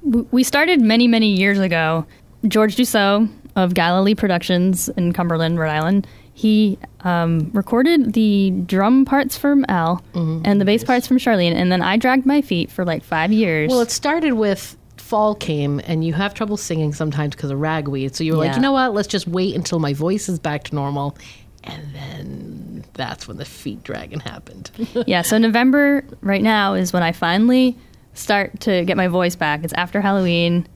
We 0.03 0.43
started 0.43 0.81
many, 0.81 1.07
many 1.07 1.27
years 1.27 1.59
ago. 1.59 2.05
George 2.47 2.75
Dussault 2.75 3.29
of 3.55 3.73
Galilee 3.73 4.15
Productions 4.15 4.89
in 4.89 5.13
Cumberland, 5.13 5.59
Rhode 5.59 5.71
Island, 5.71 6.07
he 6.39 6.79
um, 7.01 7.51
recorded 7.53 8.13
the 8.13 8.51
drum 8.65 9.03
parts 9.03 9.38
from 9.38 9.65
Al 9.67 10.01
and 10.13 10.62
the 10.62 10.63
bass 10.63 10.85
parts 10.85 11.05
from 11.05 11.17
Charlene, 11.17 11.53
and 11.53 11.69
then 11.69 11.81
I 11.81 11.97
dragged 11.97 12.25
my 12.25 12.41
feet 12.41 12.71
for 12.71 12.85
like 12.85 13.03
five 13.03 13.33
years. 13.33 13.69
Well, 13.69 13.81
it 13.81 13.91
started 13.91 14.33
with 14.33 14.77
fall 15.10 15.34
came 15.34 15.82
and 15.86 16.06
you 16.06 16.13
have 16.13 16.36
trouble 16.36 16.56
singing 16.56 16.93
sometimes 16.93 17.36
because 17.36 17.50
of 17.50 17.60
ragweed. 17.60 18.15
So 18.15 18.24
you 18.24 18.34
were 18.34 18.38
like, 18.38 18.56
you 18.56 18.62
know 18.62 18.72
what? 18.72 18.93
Let's 18.93 19.08
just 19.08 19.28
wait 19.28 19.56
until 19.56 19.80
my 19.80 19.91
voice 19.91 20.30
is 20.30 20.38
back 20.38 20.65
to 20.65 20.76
normal. 20.76 21.17
And 21.63 21.95
then 21.95 22.86
that's 22.93 23.28
when 23.28 23.38
the 23.38 23.45
feet 23.45 23.82
dragon 23.82 24.19
happened. 24.19 24.69
yeah, 25.08 25.24
so 25.24 25.39
November 25.39 26.06
right 26.22 26.43
now 26.43 26.76
is 26.76 26.93
when 26.93 27.02
I 27.02 27.12
finally 27.12 27.76
start 28.13 28.60
to 28.62 28.86
get 28.86 28.98
my 28.98 29.08
voice 29.08 29.36
back. 29.36 29.63
It's 29.63 29.74
after 29.74 30.00
Halloween, 30.00 30.67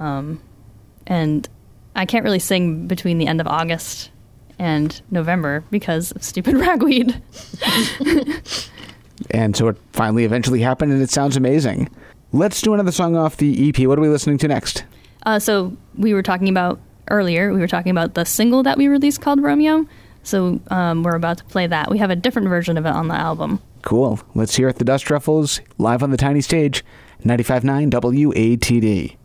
um, 0.00 0.42
and 1.06 1.48
I 1.94 2.04
can't 2.04 2.24
really 2.24 2.40
sing 2.40 2.88
between 2.88 3.18
the 3.18 3.28
end 3.28 3.40
of 3.40 3.46
August 3.46 4.10
and 4.58 5.00
November 5.12 5.62
because 5.70 6.10
of 6.12 6.24
stupid 6.24 6.54
ragweed. 6.56 7.22
And 9.30 9.56
so 9.56 9.68
it 9.68 9.76
finally 9.92 10.24
eventually 10.24 10.60
happened, 10.60 10.92
and 10.92 11.02
it 11.02 11.10
sounds 11.10 11.36
amazing. 11.36 11.88
Let's 12.32 12.60
do 12.60 12.74
another 12.74 12.92
song 12.92 13.16
off 13.16 13.38
the 13.38 13.68
EP. 13.68 13.86
What 13.86 13.98
are 13.98 14.02
we 14.02 14.08
listening 14.08 14.38
to 14.38 14.48
next? 14.48 14.84
Uh, 15.24 15.38
so 15.38 15.76
we 15.96 16.12
were 16.12 16.22
talking 16.22 16.48
about 16.48 16.78
earlier. 17.10 17.52
We 17.52 17.60
were 17.60 17.68
talking 17.68 17.90
about 17.90 18.14
the 18.14 18.24
single 18.24 18.62
that 18.64 18.76
we 18.76 18.88
released 18.88 19.20
called 19.20 19.42
Romeo. 19.42 19.86
So 20.22 20.60
um, 20.70 21.02
we're 21.02 21.14
about 21.14 21.38
to 21.38 21.44
play 21.44 21.66
that. 21.66 21.90
We 21.90 21.98
have 21.98 22.10
a 22.10 22.16
different 22.16 22.48
version 22.48 22.76
of 22.76 22.84
it 22.84 22.90
on 22.90 23.08
the 23.08 23.14
album. 23.14 23.62
Cool. 23.82 24.20
Let's 24.34 24.56
hear 24.56 24.68
it. 24.68 24.76
The 24.76 24.84
Dust 24.84 25.10
Ruffles 25.10 25.60
live 25.78 26.02
on 26.02 26.10
the 26.10 26.16
tiny 26.18 26.42
stage 26.42 26.84
95.9 27.24 27.90
WATD. 27.90 29.16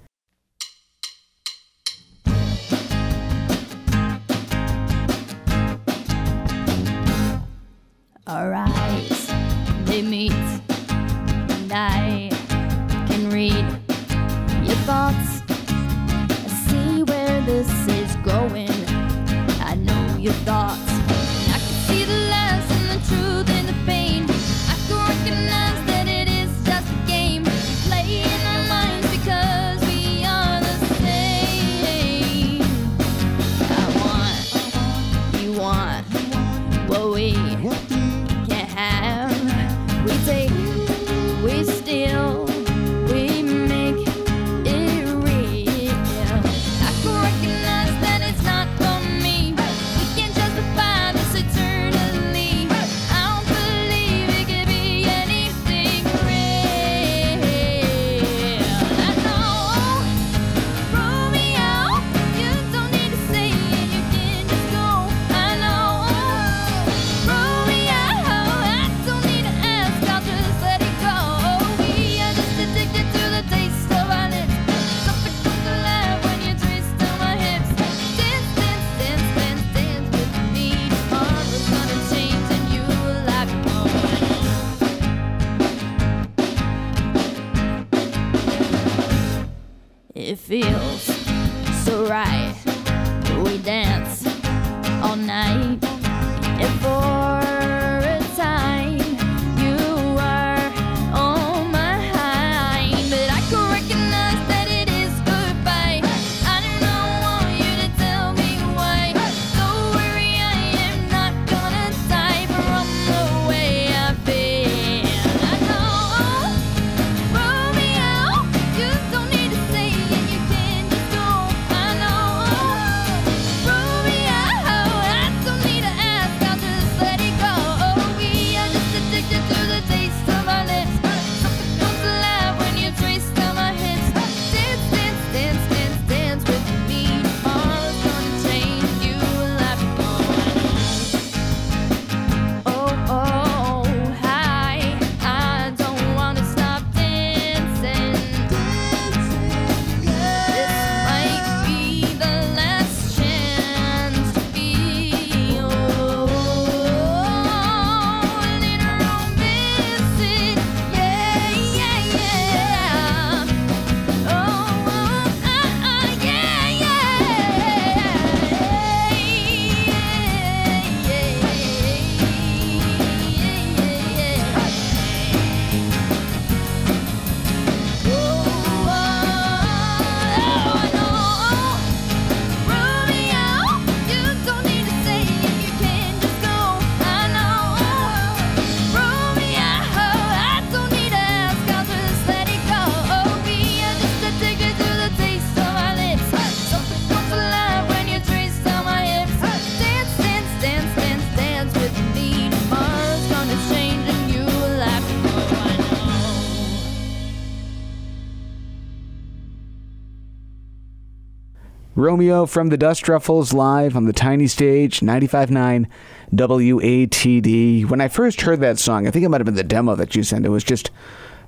Romeo 212.04 212.46
from 212.46 212.68
the 212.68 212.76
Dust 212.76 213.08
Ruffles 213.08 213.54
live 213.54 213.96
on 213.96 214.04
the 214.04 214.12
tiny 214.12 214.48
stage, 214.48 215.00
95.9 215.00 215.88
WATD. 216.36 217.90
When 217.90 218.02
I 218.02 218.10
first 218.10 218.42
heard 218.42 218.60
that 218.60 218.78
song, 218.78 219.08
I 219.08 219.12
think 219.12 219.24
it 219.24 219.30
might 219.30 219.40
have 219.40 219.46
been 219.46 219.56
the 219.56 219.64
demo 219.64 219.96
that 219.96 220.14
you 220.14 220.22
sent. 220.24 220.46
It 220.46 220.50
was 220.50 220.66
just 220.66 220.92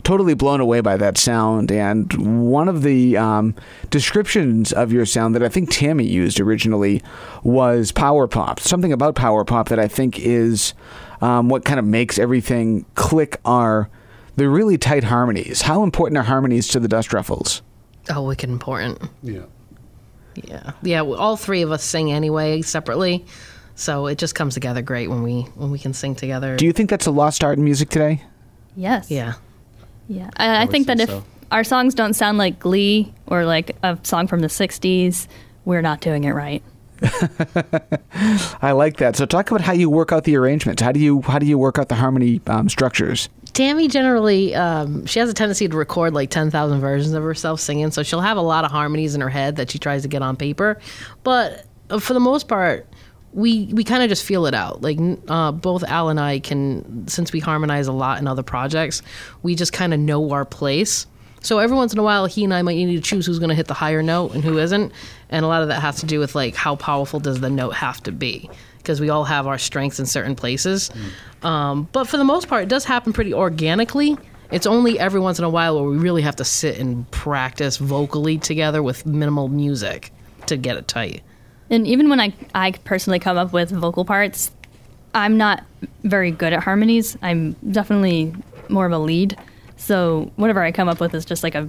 totally 0.04 0.34
blown 0.34 0.62
away 0.62 0.80
by 0.80 0.96
that 0.96 1.18
sound. 1.18 1.74
And 1.74 2.50
one 2.50 2.70
of 2.70 2.84
the 2.84 3.18
um, 3.18 3.54
descriptions 3.90 4.72
of 4.72 4.94
your 4.94 5.06
sound 5.06 5.36
that 5.36 5.44
I 5.44 5.50
think 5.50 5.72
Tammy 5.72 6.06
used 6.06 6.40
originally 6.40 7.04
was 7.44 7.92
power 7.92 8.26
pop. 8.26 8.62
Something 8.62 8.94
about 8.94 9.14
power 9.14 9.44
pop 9.44 9.68
that 9.68 9.80
I 9.80 9.90
think 9.90 10.20
is 10.20 10.74
um, 11.20 11.50
what 11.50 11.66
kind 11.66 11.80
of 11.80 11.86
makes 11.86 12.18
everything 12.18 12.86
click 12.96 13.42
are 13.44 13.90
the 14.38 14.48
really 14.48 14.78
tight 14.78 15.04
harmonies. 15.04 15.64
How 15.64 15.84
important 15.84 16.18
are 16.18 16.24
harmonies 16.24 16.70
to 16.70 16.80
the 16.80 16.88
Dust 16.88 17.12
Ruffles? 17.12 17.62
Oh, 18.10 18.24
wicked 18.24 18.50
important. 18.50 19.02
Yeah. 19.22 19.42
Yeah, 20.44 20.72
yeah. 20.82 21.02
All 21.02 21.38
three 21.38 21.62
of 21.62 21.72
us 21.72 21.84
sing 21.84 22.12
anyway, 22.12 22.62
separately, 22.62 23.26
so 23.76 24.08
it 24.08 24.18
just 24.18 24.36
comes 24.36 24.54
together 24.54 24.82
great 24.82 25.10
when 25.10 25.24
we 25.24 25.42
when 25.56 25.72
we 25.72 25.80
can 25.80 25.94
sing 25.94 26.16
together. 26.16 26.56
Do 26.58 26.66
you 26.66 26.74
think 26.74 26.90
that's 26.90 27.06
a 27.06 27.12
lost 27.12 27.44
art 27.44 27.58
in 27.58 27.64
music 27.64 27.90
today? 27.90 28.24
Yes. 28.76 29.10
yeah. 29.10 29.34
Yeah. 30.08 30.30
I, 30.38 30.48
I 30.48 30.60
would 30.64 30.72
think 30.72 30.88
that 30.88 31.00
if 31.00 31.10
so. 31.10 31.24
our 31.52 31.64
songs 31.64 31.96
don't 31.96 32.14
sound 32.14 32.38
like 32.38 32.60
Glee 32.60 33.14
or 33.28 33.46
like 33.46 33.76
a 33.84 33.98
song 34.04 34.28
from 34.28 34.42
the 34.42 34.48
60s, 34.48 35.28
we're 35.64 35.82
not 35.82 36.02
doing 36.02 36.26
it 36.26 36.32
right. 36.32 36.62
I 38.62 38.72
like 38.72 38.98
that. 38.98 39.16
So 39.16 39.26
talk 39.26 39.50
about 39.50 39.62
how 39.62 39.74
you 39.74 39.90
work 39.90 40.12
out 40.12 40.24
the 40.24 40.38
arrangements. 40.38 40.82
How 40.82 40.92
do 40.92 41.00
you 41.00 41.22
how 41.22 41.40
do 41.40 41.46
you 41.46 41.58
work 41.58 41.78
out 41.78 41.90
the 41.90 41.96
harmony 41.96 42.42
um, 42.48 42.70
structures? 42.70 43.30
Tammy 43.56 43.88
generally, 43.88 44.54
um, 44.54 45.06
she 45.06 45.20
has 45.20 45.30
a 45.30 45.34
tendency 45.34 45.70
to 45.70 45.78
record 45.78 46.14
like 46.14 46.30
10,000 46.30 46.82
versions 46.82 47.14
of 47.14 47.24
herself 47.24 47.62
singing. 47.62 47.90
So 47.90 48.04
she'll 48.04 48.20
have 48.20 48.36
a 48.36 48.42
lot 48.42 48.66
of 48.66 48.72
harmonies 48.72 49.16
in 49.16 49.22
her 49.22 49.30
head 49.30 49.56
that 49.56 49.72
she 49.72 49.80
tries 49.80 50.02
to 50.02 50.10
get 50.10 50.22
on 50.22 50.36
paper. 50.36 50.78
But 51.24 51.66
uh, 51.90 52.00
for 52.00 52.14
the 52.14 52.20
most 52.20 52.50
part, 52.50 52.86
we, 53.32 53.68
we 53.68 53.86
kind 53.86 54.04
of 54.04 54.10
just 54.10 54.26
feel 54.26 54.46
it 54.46 54.54
out. 54.54 54.82
Like 54.82 55.00
uh, 55.30 55.54
both 55.54 55.86
Al 55.86 56.10
and 56.10 56.20
I 56.20 56.40
can, 56.40 57.08
since 57.08 57.32
we 57.32 57.40
harmonize 57.40 57.88
a 57.88 57.94
lot 57.94 58.20
in 58.20 58.28
other 58.28 58.44
projects, 58.44 59.02
we 59.42 59.56
just 59.56 59.72
kind 59.72 59.94
of 59.94 60.02
know 60.02 60.32
our 60.32 60.44
place. 60.44 61.08
So 61.40 61.60
every 61.60 61.78
once 61.78 61.94
in 61.94 62.00
a 62.00 62.04
while, 62.04 62.26
he 62.26 62.44
and 62.44 62.54
I 62.54 62.62
might 62.62 62.76
need 62.76 62.94
to 62.94 63.02
choose 63.02 63.26
who's 63.26 63.40
going 63.40 63.50
to 63.50 63.56
hit 63.56 63.68
the 63.68 63.74
higher 63.74 64.04
note 64.04 64.34
and 64.34 64.44
who 64.44 64.58
isn't. 64.58 64.92
And 65.30 65.46
a 65.46 65.48
lot 65.48 65.62
of 65.62 65.70
that 65.70 65.80
has 65.80 66.02
to 66.02 66.06
do 66.06 66.20
with 66.20 66.36
like 66.36 66.56
how 66.56 66.76
powerful 66.76 67.22
does 67.22 67.40
the 67.40 67.50
note 67.50 67.76
have 67.76 68.04
to 68.04 68.12
be 68.12 68.50
because 68.86 69.02
we 69.02 69.10
all 69.10 69.24
have 69.24 69.48
our 69.48 69.58
strengths 69.58 70.00
in 70.00 70.06
certain 70.06 70.36
places. 70.36 70.92
Um, 71.42 71.90
but 71.92 72.08
for 72.08 72.18
the 72.18 72.24
most 72.24 72.48
part, 72.48 72.64
it 72.64 72.70
does 72.70 72.86
happen 72.86 73.14
pretty 73.14 73.34
organically. 73.34 74.16
It's 74.52 74.68
only 74.68 75.00
every 75.00 75.20
once 75.20 75.40
in 75.40 75.44
a 75.44 75.50
while 75.50 75.76
where 75.76 75.90
we 75.90 75.98
really 75.98 76.22
have 76.22 76.36
to 76.36 76.46
sit 76.46 76.78
and 76.78 77.10
practice 77.10 77.78
vocally 77.78 78.38
together 78.38 78.84
with 78.84 79.06
minimal 79.06 79.48
music 79.48 80.12
to 80.46 80.56
get 80.56 80.78
it 80.78 80.88
tight. 80.88 81.24
And 81.72 81.88
even 81.88 82.10
when 82.10 82.20
I, 82.20 82.34
I 82.54 82.72
personally 82.72 83.18
come 83.18 83.38
up 83.38 83.52
with 83.52 83.72
vocal 83.72 84.06
parts, 84.06 84.52
I'm 85.16 85.38
not 85.38 85.64
very 86.04 86.30
good 86.30 86.54
at 86.54 86.62
harmonies. 86.62 87.18
I'm 87.24 87.54
definitely 87.72 88.36
more 88.70 88.86
of 88.86 88.92
a 88.92 89.00
lead. 89.00 89.36
So 89.78 90.32
whatever 90.36 90.62
I 90.62 90.72
come 90.72 90.88
up 90.88 91.00
with 91.00 91.16
is 91.16 91.26
just 91.26 91.42
like 91.42 91.56
a 91.56 91.68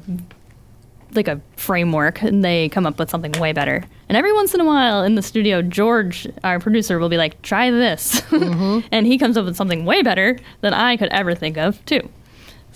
like 1.15 1.29
a 1.29 1.41
framework 1.57 2.23
and 2.23 2.45
they 2.45 2.69
come 2.69 2.87
up 2.87 2.99
with 2.99 3.11
something 3.11 3.33
way 3.33 3.53
better. 3.53 3.85
And 4.09 4.17
every 4.17 4.33
once 4.33 4.55
in 4.55 4.61
a 4.61 4.65
while 4.65 5.03
in 5.03 5.15
the 5.15 5.23
studio, 5.23 5.63
George, 5.63 6.29
our 6.45 6.61
producer, 6.61 6.99
will 6.99 7.09
be 7.09 7.17
like, 7.17 7.41
try 7.43 7.71
this. 7.71 8.23
and 8.33 9.07
he 9.07 9.19
comes 9.19 9.37
up 9.37 9.45
with 9.45 9.57
something 9.57 9.85
way 9.85 10.03
better 10.03 10.39
than 10.61 10.75
I 10.75 10.97
could 10.97 11.09
ever 11.09 11.35
think 11.35 11.57
of, 11.57 11.85
too. 11.87 12.09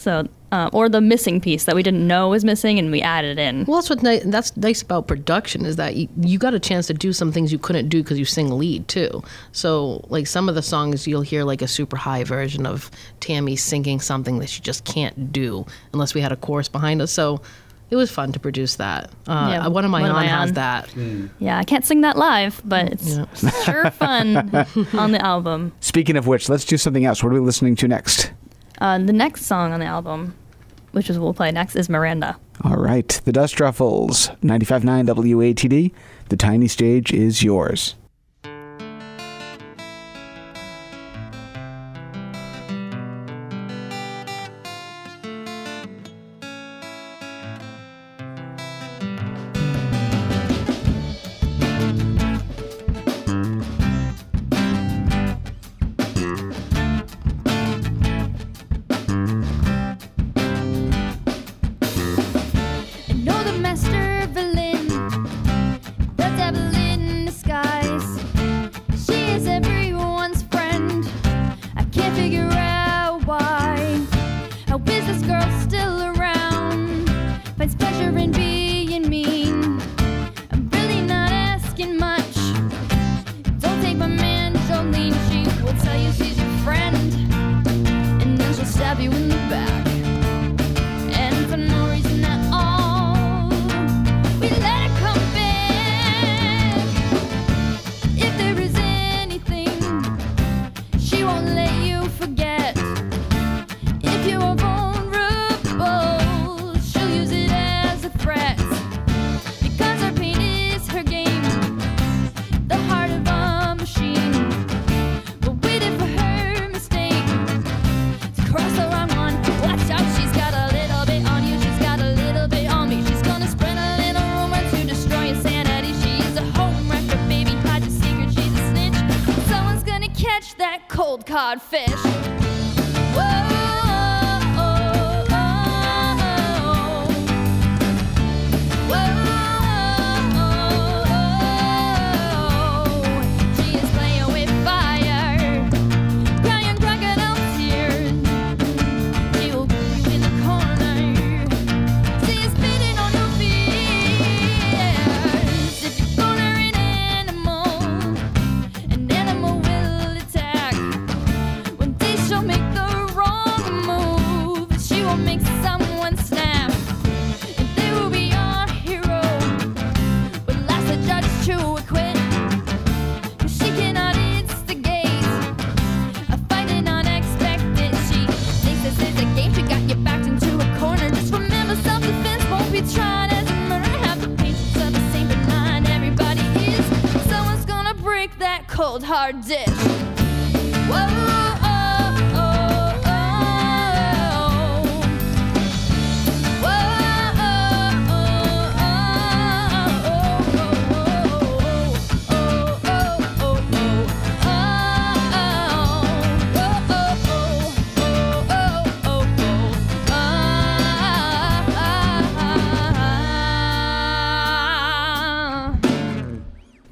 So, 0.00 0.26
uh, 0.50 0.70
or 0.72 0.88
the 0.88 1.02
missing 1.02 1.42
piece 1.42 1.64
that 1.64 1.76
we 1.76 1.82
didn't 1.82 2.06
know 2.06 2.30
was 2.30 2.42
missing 2.42 2.78
and 2.78 2.90
we 2.90 3.02
added 3.02 3.38
in. 3.38 3.66
Well, 3.66 3.76
that's 3.76 3.90
what 3.90 4.02
ni- 4.02 4.22
that's 4.24 4.56
nice 4.56 4.80
about 4.80 5.06
production 5.06 5.66
is 5.66 5.76
that 5.76 5.94
you, 5.94 6.08
you 6.18 6.38
got 6.38 6.54
a 6.54 6.58
chance 6.58 6.86
to 6.86 6.94
do 6.94 7.12
some 7.12 7.30
things 7.32 7.52
you 7.52 7.58
couldn't 7.58 7.90
do 7.90 8.02
because 8.02 8.18
you 8.18 8.24
sing 8.24 8.50
lead 8.50 8.88
too. 8.88 9.22
So, 9.52 10.02
like 10.08 10.26
some 10.26 10.48
of 10.48 10.54
the 10.54 10.62
songs, 10.62 11.06
you'll 11.06 11.20
hear 11.20 11.44
like 11.44 11.60
a 11.60 11.68
super 11.68 11.96
high 11.96 12.24
version 12.24 12.64
of 12.64 12.90
Tammy 13.20 13.56
singing 13.56 14.00
something 14.00 14.38
that 14.38 14.48
she 14.48 14.62
just 14.62 14.84
can't 14.86 15.32
do 15.32 15.66
unless 15.92 16.14
we 16.14 16.22
had 16.22 16.32
a 16.32 16.36
chorus 16.36 16.68
behind 16.68 17.02
us. 17.02 17.12
So, 17.12 17.42
it 17.90 17.96
was 17.96 18.10
fun 18.10 18.32
to 18.32 18.38
produce 18.40 18.76
that. 18.76 19.10
Uh, 19.26 19.48
Yeah, 19.52 19.66
one 19.68 19.84
of 19.84 19.90
my 19.90 20.02
One 20.02 20.10
of 20.10 20.16
on 20.16 20.24
has 20.26 20.50
On. 20.50 20.54
that. 20.54 20.94
Yeah, 21.38 21.58
I 21.58 21.64
can't 21.64 21.84
sing 21.84 22.00
that 22.02 22.16
live, 22.16 22.60
but 22.64 22.92
it's 22.92 23.16
Yeah. 23.16 23.50
sure 23.64 23.90
fun 23.90 24.36
on 24.94 25.12
the 25.12 25.24
album. 25.24 25.72
Speaking 25.80 26.16
of 26.16 26.26
which, 26.26 26.48
let's 26.48 26.64
do 26.64 26.76
something 26.76 27.04
else. 27.04 27.22
What 27.22 27.30
are 27.30 27.34
we 27.34 27.40
listening 27.40 27.76
to 27.76 27.88
next? 27.88 28.32
Uh, 28.80 28.98
the 28.98 29.12
next 29.12 29.44
song 29.46 29.72
on 29.72 29.80
the 29.80 29.86
album, 29.86 30.34
which 30.92 31.10
is 31.10 31.18
what 31.18 31.24
we'll 31.24 31.34
play 31.34 31.50
next, 31.52 31.76
is 31.76 31.88
Miranda. 31.88 32.36
All 32.64 32.76
right, 32.76 33.08
the 33.24 33.32
Dust 33.32 33.58
Ruffles, 33.60 34.28
95.9 34.42 35.06
WATD. 35.06 35.92
The 36.28 36.36
tiny 36.36 36.68
stage 36.68 37.12
is 37.12 37.42
yours. 37.42 37.94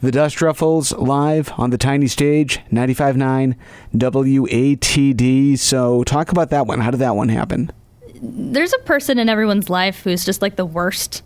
The 0.09 0.13
Dust 0.13 0.41
Ruffles 0.41 0.93
live 0.93 1.53
on 1.59 1.69
the 1.69 1.77
tiny 1.77 2.07
stage, 2.07 2.61
95.9 2.73 3.57
WATD. 3.95 5.59
So 5.59 6.03
talk 6.05 6.31
about 6.31 6.49
that 6.49 6.67
one. 6.67 6.81
How 6.81 6.91
did 6.91 7.01
that 7.01 7.15
one 7.15 7.29
happen? 7.29 7.71
There's 8.15 8.73
a 8.73 8.79
person 8.79 9.19
in 9.19 9.29
everyone's 9.29 9.69
life 9.69 10.05
who's 10.05 10.25
just 10.25 10.41
like 10.41 10.57
the 10.57 10.65
worst 10.65 11.23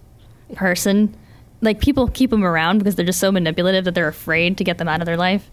person. 0.57 1.17
Like 1.61 1.81
people 1.81 2.09
keep 2.09 2.31
them 2.31 2.43
around 2.43 2.79
because 2.79 2.97
they're 2.97 3.07
just 3.07 3.21
so 3.21 3.31
manipulative 3.31 3.85
that 3.85 3.95
they're 3.95 4.09
afraid 4.09 4.59
to 4.59 4.65
get 4.65 4.79
them 4.79 4.89
out 4.89 5.01
of 5.01 5.07
their 5.07 5.17
life. 5.17 5.49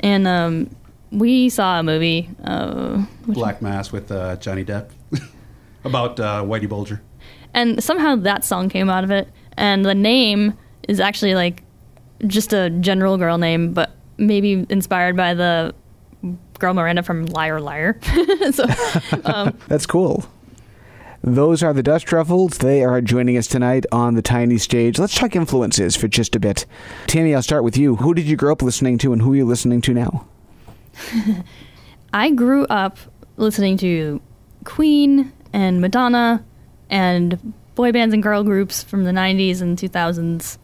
And 0.00 0.26
um, 0.26 0.74
we 1.12 1.50
saw 1.50 1.78
a 1.78 1.84
movie. 1.84 2.28
Uh, 2.42 3.06
Black 3.28 3.62
Mass 3.62 3.92
with 3.92 4.10
uh, 4.10 4.34
Johnny 4.38 4.64
Depp 4.64 4.90
about 5.84 6.18
uh, 6.18 6.42
Whitey 6.42 6.68
Bulger. 6.68 7.00
and 7.54 7.84
somehow 7.84 8.16
that 8.16 8.44
song 8.44 8.68
came 8.68 8.90
out 8.90 9.04
of 9.04 9.12
it 9.12 9.28
and 9.56 9.84
the 9.84 9.94
name 9.94 10.58
is 10.88 10.98
actually 10.98 11.36
like 11.36 11.63
just 12.26 12.52
a 12.52 12.70
general 12.70 13.16
girl 13.16 13.38
name 13.38 13.72
but 13.72 13.90
maybe 14.16 14.66
inspired 14.68 15.16
by 15.16 15.34
the 15.34 15.74
girl 16.58 16.74
miranda 16.74 17.02
from 17.02 17.26
liar 17.26 17.60
liar 17.60 17.98
so 18.52 18.64
um, 19.24 19.56
That's 19.68 19.86
cool. 19.86 20.26
Those 21.26 21.62
are 21.62 21.72
the 21.72 21.82
Dust 21.82 22.12
Ruffles. 22.12 22.58
They 22.58 22.84
are 22.84 23.00
joining 23.00 23.38
us 23.38 23.46
tonight 23.46 23.86
on 23.90 24.14
the 24.14 24.20
tiny 24.20 24.58
stage. 24.58 24.98
Let's 24.98 25.14
talk 25.14 25.34
influences 25.34 25.96
for 25.96 26.06
just 26.06 26.36
a 26.36 26.38
bit. 26.38 26.66
Tammy, 27.06 27.34
I'll 27.34 27.40
start 27.40 27.64
with 27.64 27.78
you. 27.78 27.96
Who 27.96 28.12
did 28.12 28.26
you 28.26 28.36
grow 28.36 28.52
up 28.52 28.60
listening 28.60 28.98
to 28.98 29.12
and 29.14 29.22
who 29.22 29.32
are 29.32 29.36
you 29.36 29.46
listening 29.46 29.80
to 29.82 29.94
now? 29.94 30.26
i 32.12 32.30
grew 32.30 32.64
up 32.66 32.98
listening 33.36 33.76
to 33.76 34.20
queen 34.64 35.32
and 35.52 35.80
madonna 35.80 36.44
and 36.90 37.52
boy 37.74 37.92
bands 37.92 38.14
and 38.14 38.22
girl 38.22 38.42
groups 38.44 38.82
from 38.82 39.04
the 39.04 39.10
90s 39.10 39.60
and 39.60 39.76
2000s 39.76 40.58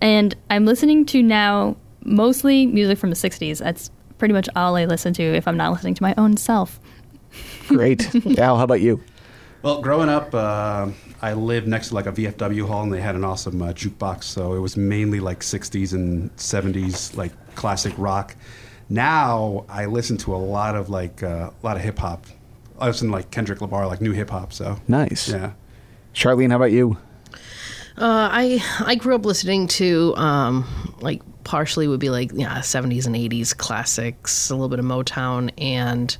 and 0.00 0.34
i'm 0.50 0.64
listening 0.64 1.04
to 1.06 1.22
now 1.22 1.76
mostly 2.04 2.66
music 2.66 2.98
from 2.98 3.10
the 3.10 3.16
60s 3.16 3.58
that's 3.58 3.90
pretty 4.18 4.32
much 4.34 4.48
all 4.56 4.76
i 4.76 4.84
listen 4.84 5.12
to 5.12 5.22
if 5.22 5.46
i'm 5.48 5.56
not 5.56 5.72
listening 5.72 5.94
to 5.94 6.02
my 6.02 6.14
own 6.16 6.36
self 6.36 6.80
Great. 7.68 8.14
Al, 8.38 8.56
how 8.56 8.64
about 8.64 8.80
you? 8.80 9.02
Well, 9.62 9.82
growing 9.82 10.08
up, 10.08 10.34
uh, 10.34 10.88
I 11.20 11.34
lived 11.34 11.66
next 11.66 11.88
to 11.88 11.94
like 11.94 12.06
a 12.06 12.12
VFW 12.12 12.66
hall, 12.66 12.82
and 12.84 12.90
they 12.92 13.00
had 13.00 13.14
an 13.14 13.24
awesome 13.24 13.60
uh, 13.60 13.72
jukebox. 13.72 14.24
So 14.24 14.54
it 14.54 14.60
was 14.60 14.76
mainly 14.76 15.20
like 15.20 15.40
'60s 15.40 15.92
and 15.92 16.34
'70s, 16.36 17.14
like 17.16 17.32
classic 17.56 17.92
rock. 17.98 18.36
Now 18.88 19.66
I 19.68 19.84
listen 19.86 20.16
to 20.18 20.34
a 20.34 20.38
lot 20.38 20.76
of 20.76 20.88
like 20.88 21.22
uh, 21.22 21.50
a 21.50 21.66
lot 21.66 21.76
of 21.76 21.82
hip 21.82 21.98
hop. 21.98 22.26
I 22.78 22.86
listen 22.86 23.08
to 23.08 23.12
like 23.12 23.30
Kendrick 23.30 23.60
Lamar, 23.60 23.86
like 23.86 24.00
new 24.00 24.12
hip 24.12 24.30
hop. 24.30 24.52
So 24.52 24.78
Nice. 24.88 25.28
yeah, 25.28 25.52
Charlene, 26.14 26.50
how 26.50 26.56
about 26.56 26.72
you? 26.72 26.96
Uh, 27.98 28.28
I 28.30 28.62
I 28.84 28.94
grew 28.94 29.14
up 29.14 29.24
listening 29.24 29.68
to 29.68 30.14
um, 30.16 30.94
like 31.00 31.22
partially 31.44 31.88
would 31.88 32.00
be 32.00 32.10
like 32.10 32.30
yeah 32.34 32.58
70s 32.58 33.06
and 33.06 33.14
80s 33.14 33.56
classics, 33.56 34.50
a 34.50 34.54
little 34.54 34.68
bit 34.68 34.78
of 34.78 34.84
Motown 34.84 35.50
and 35.56 36.16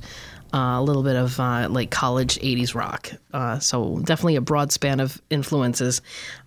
uh, 0.53 0.79
a 0.79 0.81
little 0.81 1.03
bit 1.03 1.15
of 1.15 1.39
uh, 1.39 1.67
like 1.69 1.91
college 1.91 2.39
80s 2.39 2.73
rock. 2.73 3.11
Uh, 3.33 3.59
so 3.59 3.99
definitely 3.99 4.37
a 4.37 4.41
broad 4.41 4.71
span 4.71 4.99
of 4.99 5.21
influences, 5.29 6.01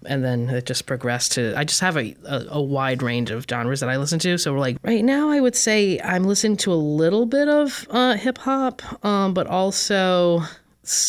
and 0.06 0.24
then 0.24 0.48
it 0.48 0.66
just 0.66 0.86
progressed 0.86 1.32
to. 1.32 1.54
I 1.56 1.64
just 1.64 1.80
have 1.80 1.96
a, 1.96 2.16
a, 2.24 2.46
a 2.50 2.62
wide 2.62 3.02
range 3.02 3.30
of 3.30 3.46
genres 3.48 3.80
that 3.80 3.88
I 3.88 3.98
listen 3.98 4.18
to. 4.20 4.38
So 4.38 4.54
like 4.54 4.78
right 4.82 5.04
now, 5.04 5.28
I 5.28 5.40
would 5.40 5.54
say 5.54 6.00
I'm 6.00 6.24
listening 6.24 6.56
to 6.58 6.72
a 6.72 6.74
little 6.74 7.26
bit 7.26 7.48
of 7.48 7.86
uh, 7.90 8.14
hip 8.14 8.38
hop, 8.38 8.82
um, 9.04 9.34
but 9.34 9.46
also 9.46 10.42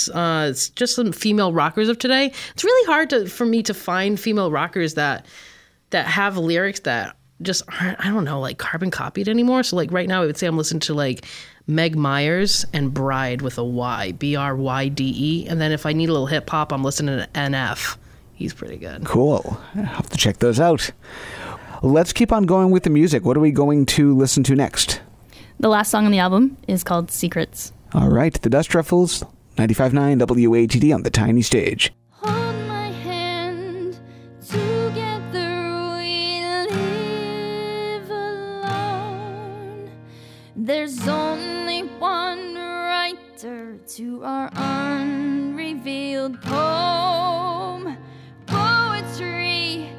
uh, 0.10 0.48
it's 0.50 0.70
just 0.70 0.96
some 0.96 1.12
female 1.12 1.54
rockers 1.54 1.90
of 1.90 1.98
today. 2.00 2.32
It's 2.54 2.64
really 2.64 2.88
hard 2.88 3.10
to 3.12 3.28
for 3.28 3.46
me 3.46 3.64
to 3.64 3.74
find 3.74 4.20
female 4.20 4.52
rockers 4.52 4.96
that 4.96 5.26
that 5.92 6.08
have 6.08 6.38
lyrics 6.38 6.82
that 6.82 7.16
just 7.42 7.64
aren't 7.80 8.00
I 8.00 8.10
don't 8.10 8.24
know 8.24 8.40
like 8.40 8.58
carbon 8.58 8.92
copied 8.92 9.28
anymore. 9.28 9.64
So 9.64 9.76
like 9.76 9.92
right 9.92 10.08
now 10.08 10.22
I 10.22 10.26
would 10.26 10.38
say 10.38 10.48
I'm 10.48 10.58
listening 10.58 10.82
to 10.82 10.94
like 10.94 11.26
Meg 11.68 11.96
Myers 11.96 12.66
and 12.74 12.94
Bride 12.94 13.42
with 13.42 13.58
a 13.58 13.64
Y, 13.64 14.14
B 14.14 14.36
R 14.36 14.56
Y 14.56 14.88
D 14.90 15.14
E, 15.16 15.48
and 15.48 15.62
then 15.62 15.72
if 15.72 15.86
I 15.86 15.94
need 15.94 16.10
a 16.10 16.12
little 16.12 16.28
hip 16.28 16.50
hop, 16.50 16.72
I'm 16.72 16.84
listening 16.84 17.18
to 17.18 17.28
NF. 17.34 17.98
He's 18.34 18.54
pretty 18.54 18.78
good. 18.78 19.06
Cool. 19.06 19.60
I'll 19.76 19.84
have 19.84 20.10
to 20.10 20.18
check 20.18 20.38
those 20.38 20.60
out. 20.60 20.90
Let's 21.84 22.12
keep 22.14 22.32
on 22.32 22.44
going 22.44 22.72
with 22.72 22.84
the 22.84 22.90
music. 22.90 23.24
What 23.24 23.38
are 23.38 23.40
we 23.40 23.52
going 23.52 23.86
to 23.88 24.16
listen 24.16 24.44
to 24.44 24.56
next? 24.56 25.02
The 25.60 25.70
last 25.70 25.92
song 25.92 26.06
on 26.06 26.12
the 26.12 26.20
album 26.20 26.58
is 26.68 26.84
called 26.84 27.12
Secrets. 27.12 27.72
All 27.94 28.10
right, 28.10 28.34
the 28.42 28.50
Dust 28.50 28.74
Ruffles, 28.74 29.24
95.9 29.68 30.22
WATD 30.26 30.94
on 30.94 31.04
the 31.04 31.12
tiny 31.12 31.44
stage. 31.44 31.94
There's 40.56 41.08
only 41.08 41.82
one 42.00 42.56
writer 42.56 43.78
to 43.96 44.24
our 44.24 44.50
unrevealed 44.54 46.42
poem. 46.42 47.98
Poetry, 48.46 49.90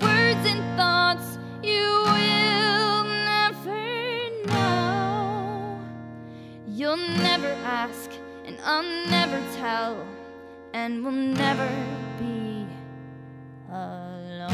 words 0.00 0.46
and 0.46 0.62
thoughts 0.78 1.38
you 1.62 2.02
will 2.06 3.04
never 3.04 4.46
know. 4.46 5.80
You'll 6.66 6.96
never 6.96 7.48
ask, 7.64 8.10
I'll 8.68 8.82
never 8.82 9.40
tell, 9.58 10.04
and 10.74 11.04
we'll 11.04 11.12
never 11.12 11.68
be 12.18 12.66
alone. 13.70 14.50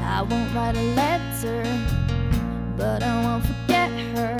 I 0.00 0.22
won't 0.22 0.54
write 0.54 0.76
a 0.76 0.82
letter, 0.94 1.64
but 2.76 3.02
I 3.02 3.20
won't 3.24 3.44
forget 3.44 3.90
her. 3.90 4.36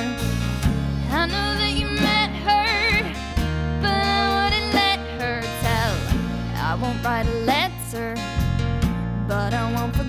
I 1.11 1.27
know 1.27 1.59
that 1.59 1.73
you 1.77 1.87
met 1.87 2.31
her, 2.47 3.03
but 3.83 3.91
I 3.91 4.23
wouldn't 4.37 4.73
let 4.73 5.01
her 5.21 5.43
tell. 5.67 5.97
I 6.63 6.77
won't 6.81 7.05
write 7.05 7.27
a 7.27 7.39
letter, 7.41 8.15
but 9.27 9.53
I 9.53 9.73
won't 9.75 9.97
forget 9.97 10.08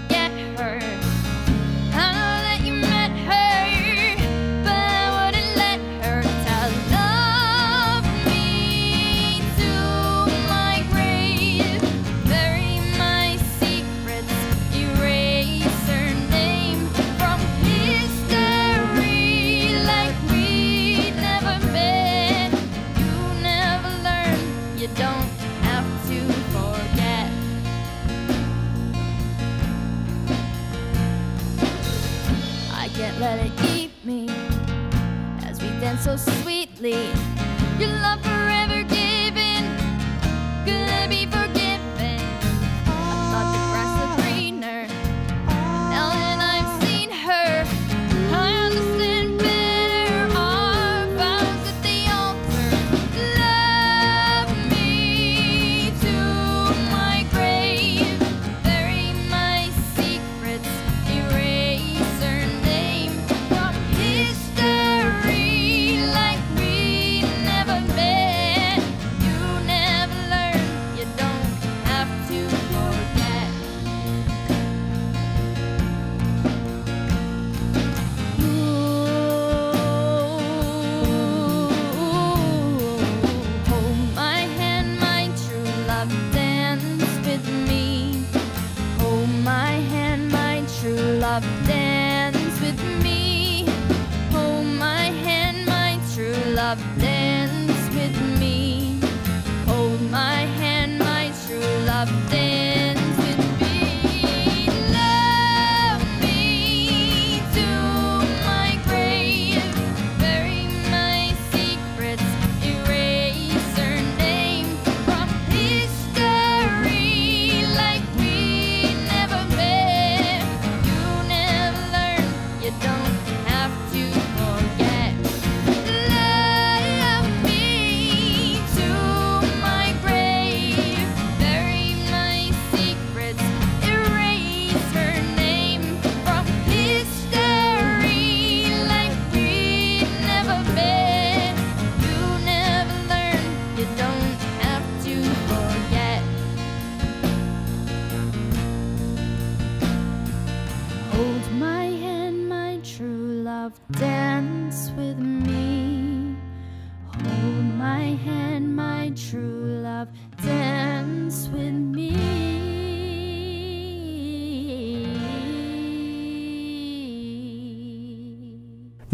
completely. 36.79 37.28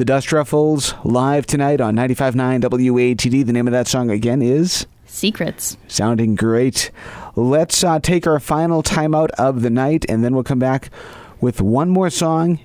The 0.06 0.14
Dust 0.14 0.32
Ruffles 0.32 0.94
live 1.04 1.48
tonight 1.48 1.82
on 1.82 1.96
95.9 1.96 2.62
WATD. 2.62 3.44
The 3.44 3.52
name 3.52 3.66
of 3.66 3.72
that 3.72 3.88
song 3.88 4.12
again 4.12 4.40
is 4.40 4.86
Secrets. 5.08 5.78
Sounding 5.88 6.36
Great. 6.36 6.92
Let's 7.36 7.84
uh, 7.84 8.00
take 8.00 8.28
our 8.28 8.40
final 8.40 8.84
timeout 8.84 9.32
of 9.32 9.64
the 9.64 9.72
night, 9.72 10.06
and 10.08 10.24
then 10.24 10.36
we'll 10.36 10.44
come 10.44 10.60
back 10.60 10.92
with 11.42 11.60
one 11.60 11.90
more 11.90 12.12
song, 12.12 12.60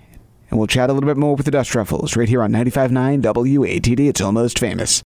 and 0.50 0.58
we'll 0.58 0.66
chat 0.66 0.90
a 0.90 0.92
little 0.92 1.08
bit 1.08 1.16
more 1.16 1.34
with 1.34 1.46
the 1.46 1.50
Dust 1.50 1.74
Ruffles 1.74 2.14
right 2.14 2.28
here 2.28 2.42
on 2.42 2.52
95.9 2.52 3.22
WATD. 3.22 4.06
It's 4.06 4.20
almost 4.20 4.58
famous. 4.58 5.02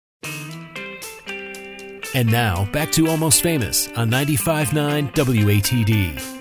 And 2.14 2.30
now, 2.30 2.70
back 2.72 2.92
to 2.92 3.08
Almost 3.08 3.40
Famous 3.40 3.88
on 3.92 4.10
95.9 4.10 5.14
WATD. 5.14 6.37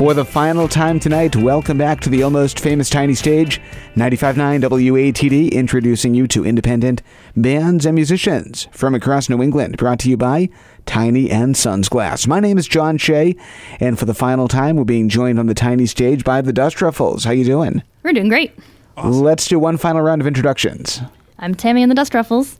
For 0.00 0.14
the 0.14 0.24
final 0.24 0.66
time 0.66 0.98
tonight, 0.98 1.36
welcome 1.36 1.76
back 1.76 2.00
to 2.00 2.08
the 2.08 2.22
almost 2.22 2.58
famous 2.58 2.88
tiny 2.88 3.12
stage. 3.12 3.60
95.9 3.96 4.62
WATD 4.62 5.52
introducing 5.52 6.14
you 6.14 6.26
to 6.28 6.46
independent 6.46 7.02
bands 7.36 7.84
and 7.84 7.96
musicians 7.96 8.66
from 8.72 8.94
across 8.94 9.28
New 9.28 9.42
England, 9.42 9.76
brought 9.76 9.98
to 9.98 10.08
you 10.08 10.16
by 10.16 10.48
Tiny 10.86 11.30
and 11.30 11.54
Sons 11.54 11.90
Glass. 11.90 12.26
My 12.26 12.40
name 12.40 12.56
is 12.56 12.66
John 12.66 12.96
Shea, 12.96 13.36
and 13.78 13.98
for 13.98 14.06
the 14.06 14.14
final 14.14 14.48
time, 14.48 14.76
we're 14.76 14.84
being 14.84 15.10
joined 15.10 15.38
on 15.38 15.48
the 15.48 15.54
tiny 15.54 15.84
stage 15.84 16.24
by 16.24 16.40
the 16.40 16.54
Dust 16.54 16.80
Ruffles. 16.80 17.24
How 17.24 17.32
you 17.32 17.44
doing? 17.44 17.82
We're 18.02 18.14
doing 18.14 18.30
great. 18.30 18.58
Let's 19.04 19.48
do 19.48 19.58
one 19.58 19.76
final 19.76 20.00
round 20.00 20.22
of 20.22 20.26
introductions. 20.26 21.02
I'm 21.38 21.54
Tammy 21.54 21.82
and 21.82 21.90
the 21.90 21.94
Dust 21.94 22.14
Ruffles. 22.14 22.58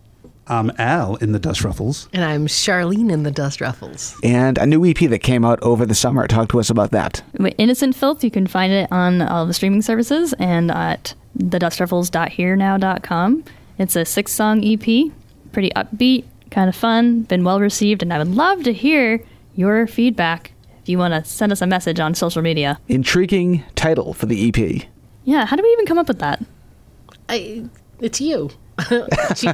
I'm 0.50 0.72
Al 0.78 1.14
in 1.16 1.30
the 1.30 1.38
Dust 1.38 1.62
Ruffles. 1.62 2.08
And 2.12 2.24
I'm 2.24 2.48
Charlene 2.48 3.12
in 3.12 3.22
the 3.22 3.30
Dust 3.30 3.60
Ruffles. 3.60 4.18
And 4.24 4.58
a 4.58 4.66
new 4.66 4.84
EP 4.84 4.98
that 4.98 5.20
came 5.20 5.44
out 5.44 5.62
over 5.62 5.86
the 5.86 5.94
summer. 5.94 6.26
Talk 6.26 6.48
to 6.48 6.58
us 6.58 6.70
about 6.70 6.90
that. 6.90 7.22
Innocent 7.56 7.94
Filth, 7.94 8.24
you 8.24 8.32
can 8.32 8.48
find 8.48 8.72
it 8.72 8.90
on 8.90 9.22
all 9.22 9.46
the 9.46 9.54
streaming 9.54 9.80
services 9.80 10.34
and 10.40 10.72
at 10.72 11.14
thedustruffles.hearnow.com. 11.38 13.44
It's 13.78 13.94
a 13.94 14.04
six 14.04 14.32
song 14.32 14.64
EP, 14.64 15.12
pretty 15.52 15.70
upbeat, 15.76 16.24
kind 16.50 16.68
of 16.68 16.74
fun, 16.74 17.20
been 17.22 17.44
well 17.44 17.60
received, 17.60 18.02
and 18.02 18.12
I 18.12 18.18
would 18.18 18.34
love 18.34 18.64
to 18.64 18.72
hear 18.72 19.22
your 19.54 19.86
feedback 19.86 20.50
if 20.82 20.88
you 20.88 20.98
want 20.98 21.14
to 21.14 21.22
send 21.30 21.52
us 21.52 21.62
a 21.62 21.66
message 21.66 22.00
on 22.00 22.12
social 22.14 22.42
media. 22.42 22.80
Intriguing 22.88 23.62
title 23.76 24.14
for 24.14 24.26
the 24.26 24.48
EP. 24.48 24.58
Yeah, 25.22 25.46
how 25.46 25.54
do 25.54 25.62
we 25.62 25.68
even 25.70 25.86
come 25.86 25.98
up 25.98 26.08
with 26.08 26.18
that? 26.18 26.42
I, 27.28 27.66
it's 28.00 28.20
you. 28.20 28.50
She- 29.36 29.46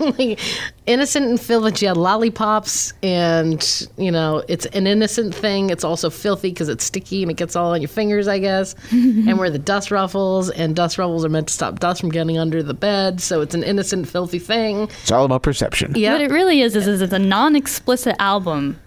like, 0.00 0.38
innocent 0.86 1.26
and 1.26 1.40
filthy. 1.40 1.74
She 1.76 1.86
had 1.86 1.96
lollipops, 1.96 2.92
and 3.02 3.88
you 3.96 4.10
know, 4.10 4.42
it's 4.48 4.66
an 4.66 4.86
innocent 4.86 5.34
thing. 5.34 5.70
It's 5.70 5.84
also 5.84 6.10
filthy 6.10 6.50
because 6.50 6.68
it's 6.68 6.84
sticky 6.84 7.22
and 7.22 7.30
it 7.30 7.36
gets 7.36 7.56
all 7.56 7.72
on 7.72 7.80
your 7.80 7.88
fingers, 7.88 8.28
I 8.28 8.38
guess. 8.38 8.74
and 8.90 9.38
we're 9.38 9.50
the 9.50 9.58
dust 9.58 9.90
ruffles, 9.90 10.50
and 10.50 10.74
dust 10.76 10.98
ruffles 10.98 11.24
are 11.24 11.28
meant 11.28 11.48
to 11.48 11.54
stop 11.54 11.80
dust 11.80 12.00
from 12.00 12.10
getting 12.10 12.38
under 12.38 12.62
the 12.62 12.74
bed. 12.74 13.20
So 13.20 13.40
it's 13.40 13.54
an 13.54 13.62
innocent, 13.62 14.08
filthy 14.08 14.38
thing. 14.38 14.82
It's 15.02 15.10
all 15.12 15.24
about 15.24 15.42
perception. 15.42 15.92
Yeah, 15.94 16.12
What 16.12 16.20
it 16.22 16.30
really 16.30 16.60
is 16.60 16.76
is, 16.76 16.86
is 16.86 17.02
it's 17.02 17.12
a 17.12 17.18
non-explicit 17.18 18.16
album, 18.18 18.78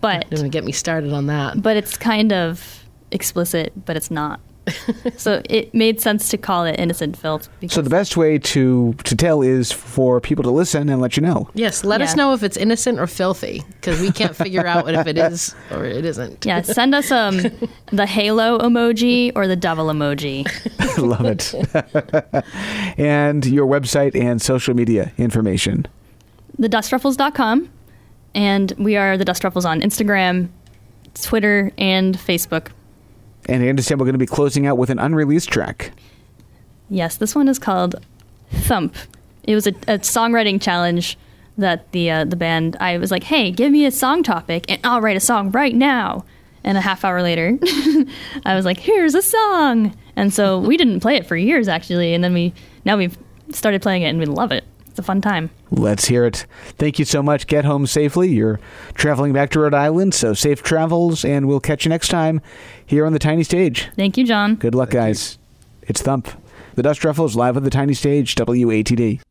but 0.00 0.26
You're 0.30 0.38
gonna 0.38 0.48
get 0.48 0.64
me 0.64 0.72
started 0.72 1.12
on 1.12 1.26
that. 1.26 1.60
but 1.62 1.76
it's 1.76 1.96
kind 1.96 2.32
of 2.32 2.84
explicit, 3.10 3.72
but 3.84 3.96
it's 3.96 4.10
not. 4.10 4.40
so 5.16 5.42
it 5.48 5.74
made 5.74 6.00
sense 6.00 6.28
to 6.28 6.38
call 6.38 6.64
it 6.64 6.78
Innocent 6.78 7.16
Filth. 7.16 7.48
So 7.68 7.82
the 7.82 7.90
best 7.90 8.16
way 8.16 8.38
to 8.38 8.94
to 9.04 9.16
tell 9.16 9.42
is 9.42 9.72
for 9.72 10.20
people 10.20 10.44
to 10.44 10.50
listen 10.50 10.88
and 10.88 11.00
let 11.00 11.16
you 11.16 11.22
know. 11.22 11.48
Yes, 11.54 11.84
let 11.84 12.00
us 12.00 12.14
know 12.16 12.32
if 12.32 12.42
it's 12.42 12.56
innocent 12.56 12.98
or 12.98 13.06
filthy 13.06 13.62
because 13.74 14.00
we 14.00 14.12
can't 14.12 14.36
figure 14.36 14.66
out 14.66 14.88
if 14.88 15.06
it 15.06 15.18
is 15.18 15.54
or 15.70 15.84
it 15.84 16.04
isn't. 16.04 16.44
yeah, 16.44 16.62
send 16.62 16.94
us 16.94 17.10
um 17.10 17.40
the 17.92 18.06
halo 18.06 18.58
emoji 18.58 19.32
or 19.34 19.46
the 19.48 19.56
devil 19.56 19.86
emoji. 19.86 20.46
Love 20.98 21.24
it. 21.24 21.54
and 22.98 23.46
your 23.46 23.66
website 23.66 24.14
and 24.14 24.40
social 24.40 24.74
media 24.74 25.12
information. 25.18 25.86
thedustruffles.com 26.60 27.68
and 28.34 28.72
we 28.78 28.96
are 28.96 29.16
the 29.16 29.24
Dust 29.24 29.44
Ruffles 29.44 29.64
on 29.64 29.80
Instagram, 29.80 30.48
Twitter, 31.20 31.72
and 31.76 32.16
Facebook. 32.16 32.68
And 33.46 33.62
I 33.62 33.68
understand 33.68 34.00
we're 34.00 34.06
going 34.06 34.14
to 34.14 34.18
be 34.18 34.26
closing 34.26 34.66
out 34.66 34.78
with 34.78 34.90
an 34.90 34.98
unreleased 34.98 35.48
track. 35.48 35.92
Yes, 36.88 37.16
this 37.16 37.34
one 37.34 37.48
is 37.48 37.58
called 37.58 37.96
Thump. 38.50 38.94
It 39.44 39.54
was 39.54 39.66
a, 39.66 39.70
a 39.70 39.98
songwriting 39.98 40.60
challenge 40.60 41.18
that 41.58 41.90
the 41.92 42.10
uh, 42.10 42.24
the 42.24 42.36
band. 42.36 42.76
I 42.80 42.98
was 42.98 43.10
like, 43.10 43.24
"Hey, 43.24 43.50
give 43.50 43.72
me 43.72 43.84
a 43.84 43.90
song 43.90 44.22
topic, 44.22 44.64
and 44.68 44.80
I'll 44.84 45.00
write 45.00 45.16
a 45.16 45.20
song 45.20 45.50
right 45.50 45.74
now." 45.74 46.24
And 46.64 46.78
a 46.78 46.80
half 46.80 47.04
hour 47.04 47.22
later, 47.22 47.58
I 48.44 48.54
was 48.54 48.64
like, 48.64 48.78
"Here's 48.78 49.14
a 49.14 49.22
song." 49.22 49.96
And 50.14 50.32
so 50.32 50.58
we 50.58 50.76
didn't 50.76 51.00
play 51.00 51.16
it 51.16 51.26
for 51.26 51.36
years, 51.36 51.66
actually. 51.66 52.14
And 52.14 52.22
then 52.22 52.34
we 52.34 52.52
now 52.84 52.96
we've 52.96 53.16
started 53.50 53.82
playing 53.82 54.02
it, 54.02 54.08
and 54.08 54.18
we 54.18 54.26
love 54.26 54.52
it. 54.52 54.64
It's 54.92 54.98
a 54.98 55.02
fun 55.02 55.22
time. 55.22 55.48
Let's 55.70 56.08
hear 56.08 56.26
it. 56.26 56.44
Thank 56.76 56.98
you 56.98 57.06
so 57.06 57.22
much. 57.22 57.46
Get 57.46 57.64
home 57.64 57.86
safely. 57.86 58.28
You're 58.28 58.60
traveling 58.92 59.32
back 59.32 59.48
to 59.52 59.60
Rhode 59.60 59.72
Island, 59.72 60.12
so 60.12 60.34
safe 60.34 60.62
travels, 60.62 61.24
and 61.24 61.48
we'll 61.48 61.60
catch 61.60 61.86
you 61.86 61.88
next 61.88 62.08
time 62.08 62.42
here 62.84 63.06
on 63.06 63.14
the 63.14 63.18
tiny 63.18 63.42
stage. 63.42 63.88
Thank 63.96 64.18
you, 64.18 64.26
John. 64.26 64.56
Good 64.56 64.74
luck, 64.74 64.90
guys. 64.90 65.38
It's 65.80 66.02
Thump. 66.02 66.28
The 66.74 66.82
Dust 66.82 67.06
Ruffles 67.06 67.34
live 67.34 67.56
at 67.56 67.64
the 67.64 67.70
tiny 67.70 67.94
stage, 67.94 68.34
WATD. 68.34 69.22